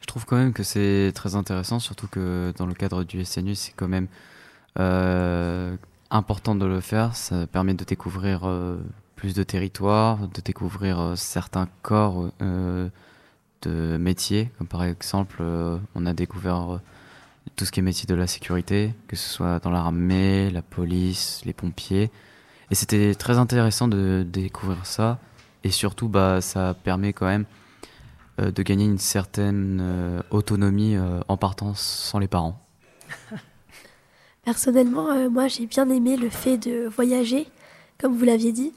Je 0.00 0.06
trouve 0.06 0.24
quand 0.24 0.36
même 0.36 0.54
que 0.54 0.62
c'est 0.62 1.12
très 1.14 1.36
intéressant, 1.36 1.78
surtout 1.78 2.08
que 2.08 2.54
dans 2.56 2.64
le 2.64 2.72
cadre 2.72 3.04
du 3.04 3.22
SNU, 3.22 3.54
c'est 3.54 3.74
quand 3.76 3.86
même 3.86 4.08
euh, 4.78 5.76
important 6.10 6.54
de 6.54 6.64
le 6.64 6.80
faire. 6.80 7.14
Ça 7.14 7.46
permet 7.46 7.74
de 7.74 7.84
découvrir 7.84 8.40
euh, 8.44 8.78
plus 9.14 9.34
de 9.34 9.42
territoires, 9.42 10.16
de 10.16 10.40
découvrir 10.40 11.12
certains 11.16 11.68
corps 11.82 12.30
de 12.40 13.96
métiers, 13.98 14.50
comme 14.56 14.68
par 14.68 14.84
exemple, 14.84 15.42
on 15.94 16.06
a 16.06 16.14
découvert 16.14 16.80
tout 17.56 17.66
ce 17.66 17.72
qui 17.72 17.80
est 17.80 17.82
métier 17.82 18.06
de 18.06 18.14
la 18.14 18.26
sécurité, 18.26 18.94
que 19.06 19.16
ce 19.16 19.28
soit 19.28 19.58
dans 19.58 19.70
l'armée, 19.70 20.48
la 20.50 20.62
police, 20.62 21.42
les 21.44 21.52
pompiers. 21.52 22.10
Et 22.70 22.74
c'était 22.74 23.14
très 23.14 23.38
intéressant 23.38 23.88
de, 23.88 24.24
découvrir 24.26 24.84
ça. 24.84 25.18
Et 25.64 25.70
surtout, 25.70 26.08
bah, 26.08 26.40
ça 26.40 26.74
permet 26.74 27.12
quand 27.12 27.26
même 27.26 27.46
euh, 28.40 28.50
de 28.50 28.62
gagner 28.62 28.84
une 28.84 28.98
certaine 28.98 29.80
euh, 29.82 30.22
autonomie 30.30 30.96
euh, 30.96 31.20
en 31.28 31.36
partant 31.36 31.74
sans 31.74 32.18
les 32.18 32.28
parents. 32.28 32.60
Personnellement, 34.44 35.28
moi 35.28 35.46
j'ai 35.48 35.66
bien 35.66 35.90
aimé 35.90 36.16
le 36.16 36.30
fait 36.30 36.56
de 36.56 36.88
voyager, 36.88 37.48
comme 37.98 38.16
vous 38.16 38.24
l'aviez 38.24 38.52
dit, 38.52 38.72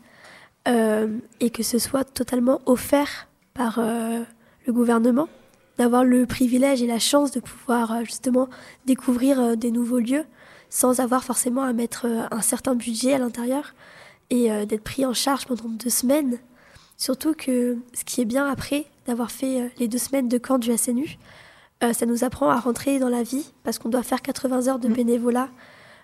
et 0.66 1.50
que 1.50 1.64
ce 1.64 1.80
soit 1.80 2.04
totalement 2.04 2.60
offert 2.66 3.30
par 3.54 3.80
le 3.80 4.74
gouvernement, 4.74 5.30
d'avoir 5.78 6.04
le 6.04 6.26
privilège 6.26 6.82
et 6.82 6.88
la 6.88 7.00
chance 7.00 7.32
de 7.32 7.40
pouvoir 7.40 8.04
justement 8.04 8.50
découvrir 8.86 9.56
des 9.56 9.72
nouveaux 9.72 10.00
lieux 10.00 10.26
sans 10.72 11.02
avoir 11.02 11.24
forcément 11.24 11.64
à 11.64 11.74
mettre 11.74 12.08
euh, 12.08 12.24
un 12.32 12.42
certain 12.42 12.74
budget 12.74 13.14
à 13.14 13.20
l'intérieur 13.20 13.76
et 14.32 14.52
euh, 14.52 14.66
d'être 14.66 14.84
pris 14.84 15.06
en 15.06 15.14
charge 15.14 15.46
pendant 15.46 15.68
deux 15.68 15.90
semaines. 15.90 16.40
Surtout 16.98 17.34
que 17.34 17.78
ce 17.94 18.04
qui 18.06 18.22
est 18.22 18.26
bien 18.26 18.48
après 18.48 18.86
d'avoir 19.06 19.32
fait 19.32 19.62
euh, 19.62 19.68
les 19.78 19.90
deux 19.90 19.98
semaines 19.98 20.30
de 20.30 20.38
camp 20.40 20.58
du 20.58 20.76
SNU, 20.76 21.20
ça 21.94 22.06
nous 22.06 22.24
apprend 22.24 22.52
à 22.52 22.60
rentrer 22.60 23.00
dans 23.00 23.10
la 23.10 23.24
vie 23.24 23.54
parce 23.64 23.80
qu'on 23.80 23.90
doit 23.90 24.04
faire 24.04 24.22
80 24.22 24.68
heures 24.68 24.78
de 24.78 24.88
mm. 24.88 24.94
bénévolat 24.94 25.50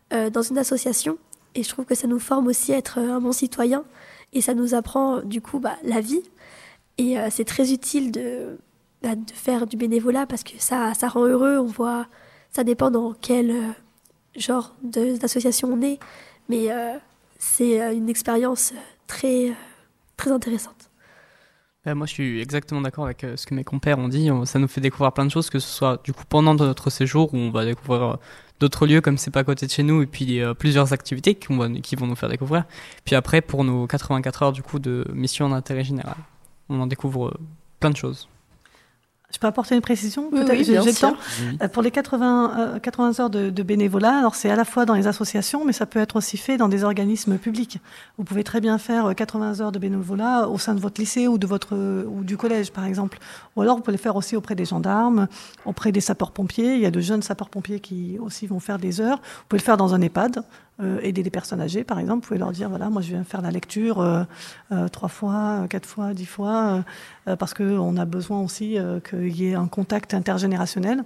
dans 0.09 0.41
une 0.41 0.57
association. 0.57 1.19
Et 1.53 1.61
je 1.61 1.69
trouve 1.69 1.85
que 1.85 1.93
ça 1.93 2.07
nous 2.07 2.17
forme 2.17 2.47
aussi 2.47 2.73
à 2.73 2.77
être 2.77 2.97
un 2.97 3.21
bon 3.21 3.31
citoyen 3.31 3.83
et 4.33 4.41
ça 4.41 4.55
nous 4.55 4.73
apprend 4.73 5.21
du 5.21 5.39
coup 5.39 5.59
bah, 5.59 5.75
la 5.83 6.01
vie. 6.01 6.23
Et 6.97 7.17
c'est 7.29 7.45
très 7.45 7.71
utile 7.71 8.11
de, 8.11 8.57
bah, 9.03 9.13
de 9.13 9.31
faire 9.31 9.67
du 9.67 9.77
bénévolat 9.77 10.25
parce 10.25 10.41
que 10.41 10.53
ça, 10.57 10.95
ça 10.95 11.09
rend 11.09 11.25
heureux. 11.25 11.59
On 11.59 11.67
voit, 11.67 12.07
ça 12.49 12.63
dépend 12.63 12.89
dans 12.89 13.13
quel 13.13 13.75
genre 14.37 14.73
d'association 14.83 15.69
on 15.69 15.81
est, 15.81 15.99
mais 16.49 16.71
euh, 16.71 16.97
c'est 17.37 17.81
euh, 17.81 17.93
une 17.93 18.09
expérience 18.09 18.73
très, 19.07 19.49
euh, 19.49 19.53
très 20.15 20.31
intéressante. 20.31 20.89
moi, 21.85 22.05
je 22.05 22.13
suis 22.13 22.41
exactement 22.41 22.81
d'accord 22.81 23.05
avec 23.05 23.25
ce 23.35 23.45
que 23.45 23.55
mes 23.55 23.63
compères 23.63 23.97
ont 23.97 24.09
dit. 24.09 24.29
Ça 24.45 24.59
nous 24.59 24.67
fait 24.67 24.81
découvrir 24.81 25.13
plein 25.13 25.25
de 25.25 25.31
choses, 25.31 25.49
que 25.49 25.59
ce 25.59 25.69
soit 25.69 26.01
du 26.03 26.11
coup 26.11 26.25
pendant 26.27 26.53
notre 26.53 26.89
séjour 26.89 27.33
où 27.33 27.37
on 27.37 27.49
va 27.49 27.63
découvrir 27.63 28.17
d'autres 28.59 28.85
lieux 28.87 28.99
comme 28.99 29.17
c'est 29.17 29.31
pas 29.31 29.39
à 29.41 29.43
côté 29.45 29.67
de 29.67 29.71
chez 29.71 29.83
nous 29.83 30.01
et 30.01 30.05
puis 30.05 30.41
plusieurs 30.59 30.91
activités 30.91 31.35
qui, 31.35 31.47
qui, 31.81 31.95
vont 31.95 32.07
nous 32.07 32.15
faire 32.15 32.27
découvrir. 32.27 32.65
Puis 33.05 33.15
après, 33.15 33.39
pour 33.39 33.63
nos 33.63 33.87
84 33.87 34.43
heures 34.43 34.51
du 34.51 34.63
coup 34.63 34.79
de 34.79 35.05
mission 35.13 35.47
d'intérêt 35.47 35.85
général, 35.85 36.17
on 36.67 36.81
en 36.81 36.87
découvre 36.87 37.39
plein 37.79 37.91
de 37.91 37.95
choses. 37.95 38.27
Je 39.33 39.39
peux 39.39 39.47
apporter 39.47 39.75
une 39.75 39.81
précision 39.81 40.29
Oui, 40.31 40.39
Peut-être 40.39 40.57
oui, 40.59 40.63
j'ai- 40.63 40.77
le 40.77 40.93
temps 40.93 41.13
Euh, 41.61 41.67
Pour 41.67 41.83
les 41.83 41.91
80, 41.91 42.75
euh, 42.75 42.79
80 42.79 43.19
heures 43.19 43.29
de, 43.29 43.49
de 43.49 43.63
bénévolat, 43.63 44.19
alors 44.19 44.35
c'est 44.35 44.49
à 44.49 44.55
la 44.55 44.63
fois 44.63 44.85
dans 44.85 44.93
les 44.93 45.05
associations, 45.05 45.65
mais 45.65 45.73
ça 45.73 45.85
peut 45.85 45.99
être 45.99 46.15
aussi 46.15 46.37
fait 46.37 46.55
dans 46.55 46.69
des 46.69 46.85
organismes 46.85 47.37
publics. 47.37 47.79
Vous 48.17 48.23
pouvez 48.23 48.45
très 48.45 48.61
bien 48.61 48.77
faire 48.77 49.07
euh, 49.07 49.13
80 49.13 49.59
heures 49.59 49.73
de 49.73 49.79
bénévolat 49.79 50.47
au 50.47 50.57
sein 50.57 50.75
de 50.75 50.79
votre 50.79 51.01
lycée 51.01 51.27
ou 51.27 51.37
de 51.37 51.45
votre 51.45 51.75
euh, 51.75 52.05
ou 52.07 52.23
du 52.23 52.37
collège, 52.37 52.71
par 52.71 52.85
exemple. 52.85 53.19
Ou 53.57 53.61
alors 53.63 53.75
vous 53.75 53.83
pouvez 53.83 53.97
le 53.97 54.01
faire 54.01 54.15
aussi 54.15 54.37
auprès 54.37 54.55
des 54.55 54.63
gendarmes, 54.65 55.27
auprès 55.65 55.91
des 55.91 56.01
sapeurs-pompiers. 56.01 56.75
Il 56.75 56.79
y 56.81 56.85
a 56.85 56.91
de 56.91 57.01
jeunes 57.01 57.21
sapeurs-pompiers 57.21 57.81
qui 57.81 58.17
aussi 58.21 58.47
vont 58.47 58.61
faire 58.61 58.79
des 58.79 59.01
heures. 59.01 59.17
Vous 59.17 59.43
pouvez 59.49 59.59
le 59.59 59.65
faire 59.65 59.77
dans 59.77 59.93
un 59.93 59.99
EHPAD, 60.01 60.41
euh, 60.79 60.99
aider 61.01 61.23
des 61.23 61.31
personnes 61.31 61.59
âgées, 61.59 61.83
par 61.83 61.97
exemple. 61.97 62.21
Vous 62.21 62.27
pouvez 62.27 62.39
leur 62.39 62.51
dire 62.51 62.69
voilà, 62.69 62.91
moi 62.91 63.01
je 63.01 63.09
viens 63.09 63.23
faire 63.23 63.41
la 63.41 63.49
lecture 63.49 63.99
euh, 63.99 64.23
euh, 64.71 64.87
trois 64.89 65.09
fois, 65.09 65.65
quatre 65.69 65.87
fois, 65.87 66.13
dix 66.13 66.27
fois, 66.27 66.83
parce 67.25 67.55
qu'on 67.55 67.97
a 67.97 68.05
besoin 68.05 68.41
aussi 68.41 68.77
qu'il 69.09 69.35
y 69.35 69.47
ait 69.47 69.55
un 69.55 69.67
contact 69.67 70.13
intergénérationnel. 70.13 71.03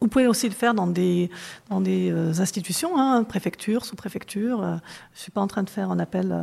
Vous 0.00 0.08
pouvez 0.08 0.26
aussi 0.26 0.48
le 0.48 0.54
faire 0.54 0.72
dans 0.72 0.86
des, 0.86 1.30
dans 1.68 1.82
des 1.82 2.10
institutions, 2.40 2.98
hein, 2.98 3.24
préfecture, 3.24 3.84
sous-préfecture. 3.84 4.60
Je 4.62 4.66
ne 4.66 4.78
suis 5.14 5.32
pas 5.32 5.42
en 5.42 5.46
train 5.46 5.62
de 5.62 5.70
faire 5.70 5.90
un 5.90 5.98
appel 5.98 6.34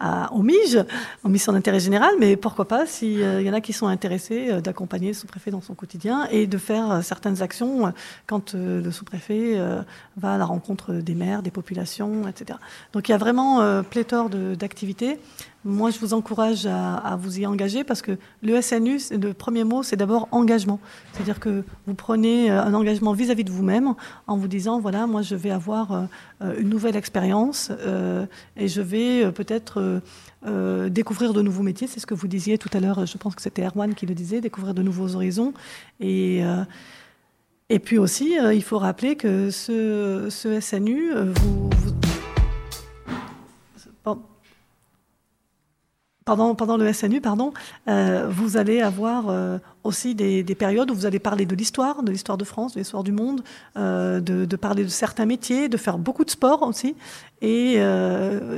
à, 0.00 0.32
au 0.32 0.42
MIGE, 0.42 0.84
en 1.22 1.28
mission 1.28 1.52
d'intérêt 1.52 1.78
général, 1.78 2.10
mais 2.18 2.36
pourquoi 2.36 2.66
pas, 2.66 2.86
s'il 2.86 3.20
y 3.20 3.50
en 3.50 3.52
a 3.52 3.60
qui 3.60 3.72
sont 3.72 3.86
intéressés, 3.86 4.48
euh, 4.50 4.60
d'accompagner 4.60 5.08
le 5.08 5.14
sous-préfet 5.14 5.50
dans 5.50 5.60
son 5.60 5.74
quotidien 5.74 6.26
et 6.30 6.46
de 6.46 6.58
faire 6.58 6.90
euh, 6.90 7.02
certaines 7.02 7.42
actions 7.42 7.86
euh, 7.86 7.90
quand 8.26 8.54
euh, 8.54 8.82
le 8.82 8.90
sous-préfet 8.90 9.58
euh, 9.58 9.82
va 10.16 10.34
à 10.34 10.38
la 10.38 10.46
rencontre 10.46 10.94
des 10.94 11.14
maires, 11.14 11.42
des 11.42 11.50
populations, 11.50 12.26
etc. 12.26 12.58
Donc 12.92 13.08
il 13.08 13.12
y 13.12 13.14
a 13.14 13.18
vraiment 13.18 13.60
euh, 13.60 13.82
pléthore 13.82 14.30
d'activités. 14.30 15.18
Moi, 15.62 15.90
je 15.90 15.98
vous 15.98 16.14
encourage 16.14 16.64
à, 16.64 17.18
vous 17.20 17.38
y 17.38 17.46
engager 17.46 17.84
parce 17.84 18.00
que 18.00 18.12
le 18.42 18.62
SNU, 18.62 18.98
le 19.10 19.34
premier 19.34 19.64
mot, 19.64 19.82
c'est 19.82 19.96
d'abord 19.96 20.26
engagement. 20.30 20.80
C'est-à-dire 21.12 21.38
que 21.38 21.64
vous 21.86 21.92
prenez 21.92 22.50
euh, 22.50 22.62
un 22.62 22.72
engagement 22.72 23.12
vis-à-vis 23.12 23.44
de 23.44 23.50
vous-même 23.50 23.94
en 24.26 24.38
vous 24.38 24.48
disant, 24.48 24.80
voilà, 24.80 25.06
moi, 25.06 25.20
je 25.20 25.34
vais 25.34 25.50
avoir 25.50 25.92
euh, 25.92 26.02
euh, 26.40 26.54
une 26.58 26.70
nouvelle 26.70 26.96
expérience 26.96 27.70
et 28.56 28.68
je 28.68 28.80
vais 28.80 29.30
peut-être 29.32 30.00
découvrir 30.88 31.34
de 31.34 31.42
nouveaux 31.42 31.62
métiers. 31.62 31.86
C'est 31.86 32.00
ce 32.00 32.06
que 32.06 32.14
vous 32.14 32.26
disiez 32.28 32.56
tout 32.56 32.70
à 32.72 32.80
l'heure, 32.80 33.04
je 33.04 33.18
pense 33.18 33.34
que 33.34 33.42
c'était 33.42 33.66
Erwan 33.66 33.94
qui 33.94 34.06
le 34.06 34.14
disait, 34.14 34.40
découvrir 34.40 34.72
de 34.72 34.82
nouveaux 34.82 35.14
horizons. 35.14 35.52
Et, 36.00 36.42
et 37.68 37.78
puis 37.78 37.98
aussi, 37.98 38.36
il 38.54 38.62
faut 38.62 38.78
rappeler 38.78 39.16
que 39.16 39.50
ce, 39.50 40.28
ce 40.30 40.58
SNU, 40.60 41.10
vous- 41.14 41.99
pendant, 46.30 46.54
pendant 46.54 46.76
le 46.76 46.92
SNU, 46.92 47.20
pardon, 47.20 47.52
euh, 47.88 48.28
vous 48.30 48.56
allez 48.56 48.80
avoir 48.80 49.28
euh, 49.30 49.58
aussi 49.82 50.14
des, 50.14 50.44
des 50.44 50.54
périodes 50.54 50.88
où 50.92 50.94
vous 50.94 51.04
allez 51.04 51.18
parler 51.18 51.44
de 51.44 51.56
l'histoire, 51.56 52.04
de 52.04 52.12
l'histoire 52.12 52.38
de 52.38 52.44
France, 52.44 52.74
de 52.74 52.78
l'histoire 52.78 53.02
du 53.02 53.10
monde, 53.10 53.42
euh, 53.76 54.20
de, 54.20 54.44
de 54.44 54.56
parler 54.56 54.84
de 54.84 54.88
certains 54.88 55.26
métiers, 55.26 55.68
de 55.68 55.76
faire 55.76 55.98
beaucoup 55.98 56.24
de 56.24 56.30
sport 56.30 56.62
aussi. 56.62 56.94
Et 57.42 57.80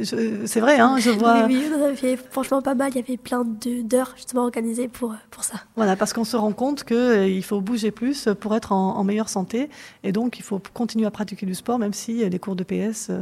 c'est 0.05 0.61
vrai, 0.61 0.81
hein, 0.81 0.97
je 0.99 1.09
vois. 1.09 1.47
Oui, 1.47 1.57
oui, 1.57 1.71
on 1.73 1.81
en 1.81 1.85
avait 1.87 2.17
franchement 2.17 2.61
pas 2.61 2.75
mal. 2.75 2.91
Il 2.91 2.97
y 2.97 2.99
avait 2.99 3.17
plein 3.17 3.45
d'heures 3.45 4.13
justement 4.17 4.43
organisées 4.43 4.89
pour, 4.89 5.15
pour 5.31 5.45
ça. 5.45 5.55
Voilà, 5.77 5.95
parce 5.95 6.13
qu'on 6.13 6.25
se 6.25 6.37
rend 6.37 6.53
compte 6.53 6.83
qu'il 6.83 7.45
faut 7.45 7.61
bouger 7.61 7.93
plus 7.93 8.29
pour 8.41 8.55
être 8.57 8.73
en, 8.73 8.97
en 8.97 9.05
meilleure 9.05 9.29
santé. 9.29 9.71
Et 10.03 10.11
donc, 10.11 10.39
il 10.39 10.43
faut 10.43 10.61
continuer 10.75 11.07
à 11.07 11.13
pratiquer 11.13 11.47
du 11.47 11.55
sport, 11.55 11.79
même 11.79 11.93
si 11.93 12.29
les 12.29 12.39
cours 12.41 12.57
de 12.57 12.65
PS, 12.65 13.13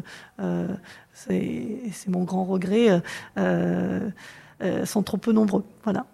c'est 1.13 2.09
mon 2.09 2.25
grand 2.25 2.47
regret, 2.47 3.03
sont 4.85 5.03
trop 5.03 5.17
peu 5.17 5.33
nombreux. 5.33 5.65
Voilà. 5.85 6.07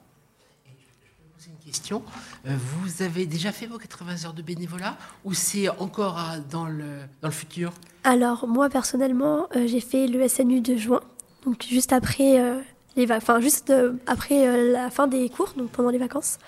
poser 1.36 1.50
une 1.50 1.64
question. 1.72 2.02
Euh, 2.46 2.50
vous 2.56 3.02
avez 3.02 3.26
déjà 3.26 3.52
fait 3.52 3.66
vos 3.66 3.78
80 3.78 4.24
heures 4.26 4.32
de 4.34 4.42
bénévolat 4.42 4.96
ou 5.24 5.34
c'est 5.34 5.68
encore 5.68 6.18
à- 6.18 6.38
dans, 6.38 6.66
le, 6.66 6.84
dans 7.22 7.28
le 7.28 7.34
futur? 7.34 7.72
Alors 8.04 8.46
moi 8.46 8.68
personnellement, 8.68 9.48
euh, 9.56 9.66
j'ai 9.66 9.80
fait 9.80 10.06
le 10.06 10.26
SNU 10.28 10.60
de 10.60 10.76
juin, 10.76 11.00
donc 11.44 11.64
juste 11.68 11.92
après 11.92 12.38
euh, 12.40 12.60
les 12.96 13.10
enfin 13.12 13.40
juste 13.40 13.70
euh, 13.70 13.94
après 14.06 14.46
euh, 14.46 14.72
la 14.72 14.90
fin 14.90 15.06
des 15.08 15.28
cours, 15.28 15.52
donc 15.56 15.70
pendant 15.70 15.90
les 15.90 15.98
vacances. 15.98 16.38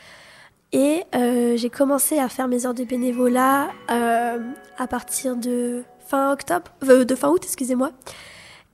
Et 0.73 1.03
euh, 1.15 1.57
j'ai 1.57 1.71
commencé 1.71 2.19
à 2.19 2.29
faire 2.29 2.47
mes 2.47 2.67
heures 2.67 2.75
de 2.75 2.85
bénévolat 2.85 3.71
euh, 3.91 4.39
à 4.77 4.87
partir 4.87 5.35
de 5.35 5.83
fin 6.07 6.33
octobre, 6.33 6.71
euh, 6.89 7.05
de 7.05 7.15
fin 7.15 7.29
août, 7.31 7.41
excusez-moi. 7.43 7.91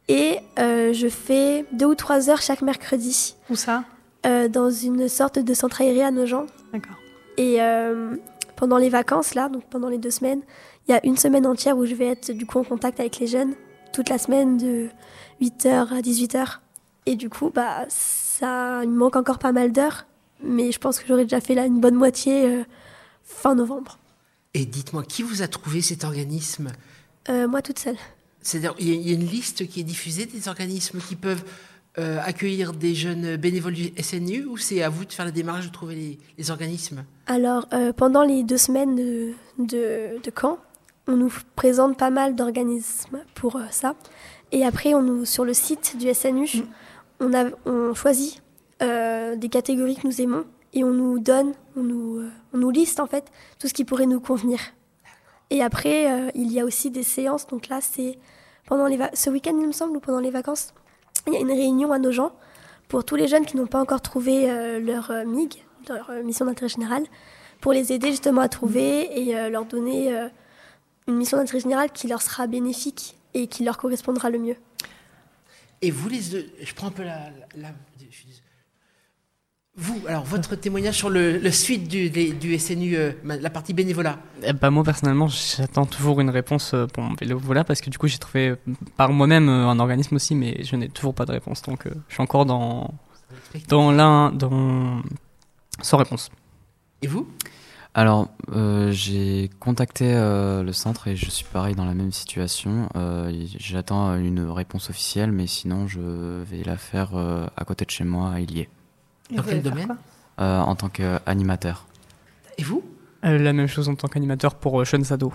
Et 0.09 0.39
euh, 0.59 0.93
je 0.93 1.09
fais 1.09 1.65
deux 1.73 1.87
ou 1.87 1.95
trois 1.95 2.29
heures 2.29 2.43
chaque 2.43 2.63
mercredi 2.63 3.37
Où 3.49 3.57
ça? 3.57 3.85
Euh, 4.27 4.49
dans 4.49 4.71
une 4.71 5.09
sorte 5.09 5.39
de 5.39 5.55
centre 5.55 5.81
aéré 5.81 6.03
à 6.03 6.11
Nogent. 6.11 6.47
D'accord. 6.73 6.97
Et 7.37 7.61
euh, 7.63 8.17
pendant 8.57 8.79
les 8.79 8.89
vacances, 8.91 9.35
là, 9.35 9.49
donc 9.49 9.65
pendant 9.65 9.89
les 9.89 9.99
deux 9.99 10.11
semaines, 10.11 10.43
il 10.87 10.93
y 10.93 10.95
a 10.95 11.05
une 11.05 11.17
semaine 11.17 11.47
entière 11.47 11.77
où 11.77 11.87
je 11.87 11.95
vais 11.95 12.07
être 12.07 12.33
du 12.33 12.47
coup 12.47 12.59
en 12.59 12.65
contact 12.65 13.01
avec 13.01 13.19
les 13.19 13.27
jeunes, 13.27 13.55
toute 13.93 14.09
la 14.09 14.19
semaine 14.19 14.57
de 14.57 14.89
8h 15.43 15.95
à 15.95 16.01
18h. 16.01 16.59
Et 17.07 17.17
du 17.17 17.29
coup, 17.29 17.51
bah, 17.55 17.85
ça, 17.89 18.83
il 18.83 18.91
me 18.91 18.97
manque 18.97 19.17
encore 19.17 19.39
pas 19.39 19.53
mal 19.53 19.73
d'heures, 19.73 20.07
mais 20.43 20.73
je 20.73 20.79
pense 20.79 20.99
que 20.99 21.07
j'aurais 21.07 21.25
déjà 21.25 21.41
fait 21.41 21.55
là 21.55 21.67
une 21.67 21.81
bonne 21.81 21.95
moitié 21.95 22.47
euh, 22.47 22.65
fin 23.23 23.55
novembre. 23.55 23.99
Et 24.55 24.67
dites-moi, 24.67 25.03
qui 25.03 25.23
vous 25.23 25.43
a 25.43 25.49
trouvé 25.49 25.83
cet 25.83 26.05
organisme? 26.05 26.71
Euh, 27.29 27.49
moi 27.49 27.63
toute 27.63 27.79
seule. 27.79 27.97
C'est-à-dire, 28.45 28.75
il 28.79 28.89
y, 29.09 29.11
a- 29.11 29.15
une 29.15 29.27
liste 29.27 29.67
qui 29.67 29.81
est 29.81 29.85
diffusée 29.85 30.27
des 30.27 30.47
organismes 30.49 31.01
qui 31.01 31.17
peuvent 31.17 31.43
euh, 31.99 32.19
accueillir 32.23 32.73
des 32.73 32.95
jeunes 32.95 33.37
bénévoles 33.37 33.75
du 33.75 33.93
SNU 34.01 34.45
ou 34.45 34.57
c'est 34.57 34.83
à 34.83 34.89
vous 34.89 35.05
de 35.05 35.13
faire 35.13 35.25
la 35.25 35.31
démarche 35.33 35.67
de 35.67 35.73
trouver 35.73 35.95
les, 35.97 36.19
les 36.39 36.51
organismes? 36.51 37.05
Alors, 37.27 37.67
euh, 37.73 37.93
pendant 37.93 38.23
les 38.23 38.43
deux 38.45 38.59
semaines 38.59 38.95
de, 38.95 39.33
de, 39.59 40.21
de 40.23 40.31
camp, 40.31 40.59
on 41.09 41.17
nous 41.17 41.33
présente 41.57 41.97
pas 41.99 42.11
mal 42.11 42.35
d'organismes 42.37 43.21
pour 43.35 43.57
euh, 43.57 43.63
ça. 43.71 43.97
Et 44.53 44.65
après, 44.65 44.95
on 44.95 45.03
nous, 45.03 45.25
sur 45.25 45.45
le 45.45 45.55
site 45.55 45.97
du 45.99 46.13
SNU, 46.15 46.49
on, 47.21 47.33
a, 47.35 47.47
on 47.67 47.93
choisit 47.95 48.41
des 48.81 49.49
catégories 49.49 49.97
que 49.97 50.07
nous 50.07 50.21
aimons 50.21 50.45
et 50.75 50.85
on 50.85 50.91
nous 50.91 51.19
donne, 51.19 51.55
on 51.75 51.83
nous, 51.83 52.23
on 52.53 52.59
nous 52.59 52.71
liste 52.71 53.01
en 53.01 53.07
fait 53.07 53.25
tout 53.59 53.67
ce 53.67 53.73
qui 53.73 53.85
pourrait 53.87 54.05
nous 54.07 54.21
convenir. 54.21 54.59
Et 55.51 55.63
après, 55.63 56.11
euh, 56.11 56.31
il 56.35 56.53
y 56.53 56.61
a 56.61 56.65
aussi 56.65 56.91
des 56.91 57.03
séances. 57.03 57.47
Donc 57.47 57.69
là, 57.69 57.79
c'est 57.81 58.19
pendant 58.67 58.87
les 58.87 58.99
ce 59.15 59.31
week-end, 59.31 59.57
il 59.59 59.67
me 59.67 59.73
semble, 59.73 59.97
ou 59.97 60.01
pendant 60.01 60.21
les 60.21 60.31
vacances, 60.31 60.75
il 61.27 61.35
y 61.35 61.37
a 61.37 61.41
une 61.41 61.51
réunion 61.51 61.93
à 61.93 61.99
Nogent 61.99 62.33
pour 62.89 63.05
tous 63.05 63.17
les 63.17 63.29
jeunes 63.29 63.47
qui 63.47 63.57
n'ont 63.57 63.67
pas 63.67 63.81
encore 63.81 64.01
trouvé 64.01 64.51
euh, 64.51 64.79
leur 64.79 65.11
euh, 65.11 65.25
MIG, 65.25 65.65
leur 65.89 66.11
euh, 66.11 66.23
mission 66.23 66.45
d'intérêt 66.45 66.69
général, 66.69 67.05
pour 67.61 67.73
les 67.73 67.93
aider 67.93 68.11
justement 68.11 68.43
à 68.43 68.49
trouver 68.49 69.19
et 69.19 69.49
leur 69.49 69.65
donner 69.65 70.15
une 71.09 71.15
mission 71.15 71.39
d'intérêt 71.39 71.61
général 71.61 71.91
qui 71.93 72.09
leur 72.09 72.21
sera 72.21 72.47
bénéfique 72.47 73.17
et 73.33 73.47
qui 73.47 73.65
leur 73.65 73.79
correspondra 73.79 74.29
le 74.29 74.39
mieux. 74.39 74.57
Et 75.81 75.91
vous, 75.91 76.11
les 76.11 76.21
deux, 76.21 76.47
je 76.63 76.75
prends 76.75 76.89
un 76.89 76.91
peu 76.91 77.05
la. 77.05 77.31
Vous, 79.77 80.01
alors, 80.07 80.25
votre 80.25 80.55
témoignage 80.55 80.97
sur 80.97 81.11
le, 81.11 81.39
le 81.39 81.51
suite 81.51 81.89
du, 81.89 82.09
des- 82.09 82.33
du 82.33 82.57
SNU, 82.59 82.95
euh, 82.97 83.11
la 83.25 83.51
partie 83.51 83.73
bénévolat. 83.75 84.19
Eh 84.45 84.53
ben, 84.53 84.71
moi 84.71 84.85
personnellement, 84.85 85.27
j'attends 85.29 85.85
toujours 85.87 86.21
une 86.21 86.31
réponse 86.31 86.75
euh, 86.75 86.87
pour 86.87 87.03
mon 87.03 87.17
voilà 87.39 87.65
parce 87.65 87.81
que 87.81 87.91
du 87.91 87.99
coup 87.99 88.07
j'ai 88.07 88.19
trouvé 88.19 88.51
euh, 88.51 88.57
par 88.97 89.11
moi-même 89.11 89.49
un 89.49 89.79
organisme 89.81 90.15
aussi, 90.15 90.35
mais 90.37 90.63
je 90.63 90.77
n'ai 90.77 90.89
toujours 90.89 91.15
pas 91.15 91.27
de 91.27 91.33
réponse. 91.33 91.63
Donc 91.63 91.87
euh, 91.87 91.91
je 92.09 92.15
suis 92.15 92.23
encore 92.23 92.47
dans 92.47 92.95
dans 93.69 93.91
l'un 93.91 94.31
dans 94.31 95.03
sans 95.83 95.97
réponse. 95.97 96.31
Et 97.03 97.07
vous? 97.09 97.29
Alors, 97.97 98.29
euh, 98.55 98.91
j'ai 98.91 99.51
contacté 99.61 100.05
euh, 100.15 100.63
le 100.65 100.73
centre 100.73 101.07
et 101.07 101.15
je 101.17 101.31
suis 101.31 101.45
pareil 101.53 101.75
dans 101.77 101.85
la 101.85 101.95
même 101.95 102.11
situation. 102.13 102.89
Euh, 102.97 103.33
J'attends 103.59 104.17
une 104.17 104.41
réponse 104.51 104.91
officielle, 104.91 105.31
mais 105.31 105.47
sinon 105.47 105.87
je 105.87 106.01
vais 106.43 106.63
la 106.65 106.77
faire 106.77 107.11
euh, 107.15 107.47
à 107.57 107.65
côté 107.65 107.85
de 107.85 107.91
chez 107.91 108.03
moi 108.05 108.31
à 108.33 108.41
Illier, 108.41 108.69
Dans 109.31 109.43
quel 109.43 109.63
domaine 109.63 109.97
euh, 110.41 110.61
en 110.61 110.75
tant 110.75 110.89
qu'animateur. 110.89 111.87
Et 112.59 112.63
vous 112.63 112.83
Euh, 113.25 113.39
la 113.39 113.53
même 113.53 113.69
chose 113.69 113.89
en 113.89 113.95
tant 113.95 114.09
qu'animateur 114.09 114.55
pour 114.55 114.81
euh, 114.81 114.85
jeunes 114.85 115.05
ados. 115.13 115.33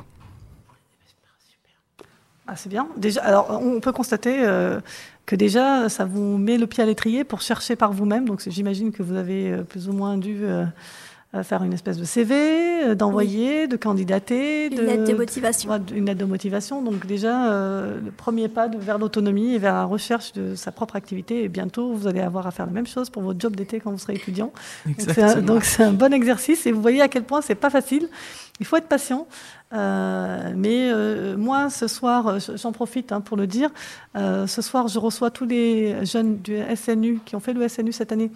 Ah, 2.47 2.55
c'est 2.55 2.69
bien. 2.69 2.87
Déjà, 2.97 3.21
alors, 3.23 3.59
on 3.61 3.79
peut 3.79 3.91
constater 3.91 4.43
euh, 4.45 4.79
que 5.25 5.35
déjà, 5.35 5.87
ça 5.89 6.05
vous 6.05 6.37
met 6.37 6.57
le 6.57 6.65
pied 6.65 6.81
à 6.81 6.85
l'étrier 6.85 7.23
pour 7.23 7.41
chercher 7.41 7.75
par 7.75 7.93
vous-même. 7.93 8.25
Donc, 8.27 8.41
j'imagine 8.47 8.91
que 8.91 9.03
vous 9.03 9.15
avez 9.15 9.51
euh, 9.51 9.63
plus 9.63 9.87
ou 9.87 9.93
moins 9.93 10.17
dû 10.17 10.43
faire 11.43 11.63
une 11.63 11.73
espèce 11.73 11.97
de 11.97 12.05
CV, 12.05 12.33
euh, 12.35 12.95
d'envoyer, 12.95 13.67
de 13.67 13.77
candidater, 13.77 14.65
Une 14.67 14.77
de, 14.77 14.81
lettre 14.81 15.03
de 15.11 15.13
motivation. 15.13 15.69
Une 15.93 16.05
lettre 16.07 16.19
de 16.19 16.25
motivation. 16.25 16.81
Donc, 16.81 17.05
déjà, 17.05 17.51
euh, 17.51 17.99
le 18.03 18.09
premier 18.09 18.47
pas 18.47 18.67
de- 18.67 18.79
vers 18.79 18.97
l'autonomie 18.97 19.53
et 19.53 19.59
vers 19.59 19.75
la 19.75 19.83
recherche 19.85 20.33
de 20.33 20.55
sa 20.55 20.71
propre 20.71 20.95
activité. 20.95 21.43
Et 21.43 21.47
bientôt, 21.47 21.93
vous 21.93 22.07
allez 22.07 22.21
avoir 22.21 22.47
à 22.47 22.51
faire 22.51 22.65
la 22.65 22.71
même 22.71 22.87
chose 22.87 23.11
pour 23.11 23.21
votre 23.21 23.39
job 23.39 23.55
d'été 23.55 23.79
quand 23.79 23.91
vous 23.91 23.99
serez 23.99 24.15
étudiant. 24.15 24.51
Donc, 24.87 24.95
c'est 24.97 25.21
un- 25.21 25.41
Donc, 25.41 25.63
c'est 25.65 25.83
un, 25.83 25.91
bon 25.91 26.11
exercice 26.13 26.65
et 26.65 26.71
vous 26.71 26.81
voyez 26.81 27.01
à 27.01 27.07
quel 27.07 27.23
point 27.23 27.41
c'est 27.41 27.53
pas 27.55 27.69
facile. 27.69 28.09
Il 28.59 28.65
faut 28.65 28.77
être 28.77 28.87
patient. 28.87 29.27
Euh, 29.71 30.51
mais 30.55 30.89
euh, 30.91 31.37
moi, 31.37 31.69
ce 31.69 31.87
soir, 31.87 32.39
j'en 32.55 32.71
profite 32.71 33.11
hein, 33.11 33.21
pour 33.21 33.37
le 33.37 33.45
dire, 33.45 33.69
euh, 34.17 34.47
ce 34.47 34.63
soir, 34.63 34.87
je 34.87 34.97
reçois 34.97 35.29
tous 35.29 35.45
les 35.45 36.03
jeunes 36.07 36.37
du 36.37 36.57
SNU 36.75 37.19
qui 37.23 37.35
ont 37.35 37.39
fait 37.39 37.53
le 37.53 37.67
SNU 37.67 37.91
cette 37.91 38.11
année 38.11 38.31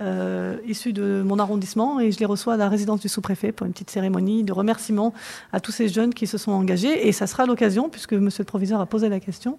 euh, 0.00 0.56
issus 0.66 0.92
de 0.92 1.22
mon 1.24 1.38
arrondissement 1.38 2.00
et 2.00 2.10
je 2.10 2.18
les 2.18 2.24
reçois 2.24 2.54
à 2.54 2.56
la 2.56 2.68
résidence 2.68 2.98
du 2.98 3.08
sous-préfet 3.08 3.52
pour 3.52 3.64
une 3.64 3.72
petite 3.72 3.90
cérémonie 3.90 4.42
de 4.42 4.52
remerciement 4.52 5.14
à 5.52 5.60
tous 5.60 5.70
ces 5.70 5.88
jeunes 5.88 6.12
qui 6.12 6.26
se 6.26 6.36
sont 6.36 6.50
engagés. 6.50 7.06
Et 7.06 7.12
ça 7.12 7.28
sera 7.28 7.46
l'occasion, 7.46 7.88
puisque 7.88 8.12
monsieur 8.14 8.42
le 8.42 8.46
proviseur 8.46 8.80
a 8.80 8.86
posé 8.86 9.08
la 9.08 9.20
question, 9.20 9.56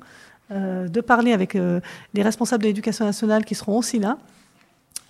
euh, 0.52 0.90
de 0.90 1.00
parler 1.00 1.32
avec 1.32 1.56
euh, 1.56 1.80
les 2.14 2.22
responsables 2.22 2.64
de 2.64 2.68
l'éducation 2.68 3.06
nationale 3.06 3.46
qui 3.46 3.56
seront 3.56 3.78
aussi 3.78 4.00
là. 4.00 4.18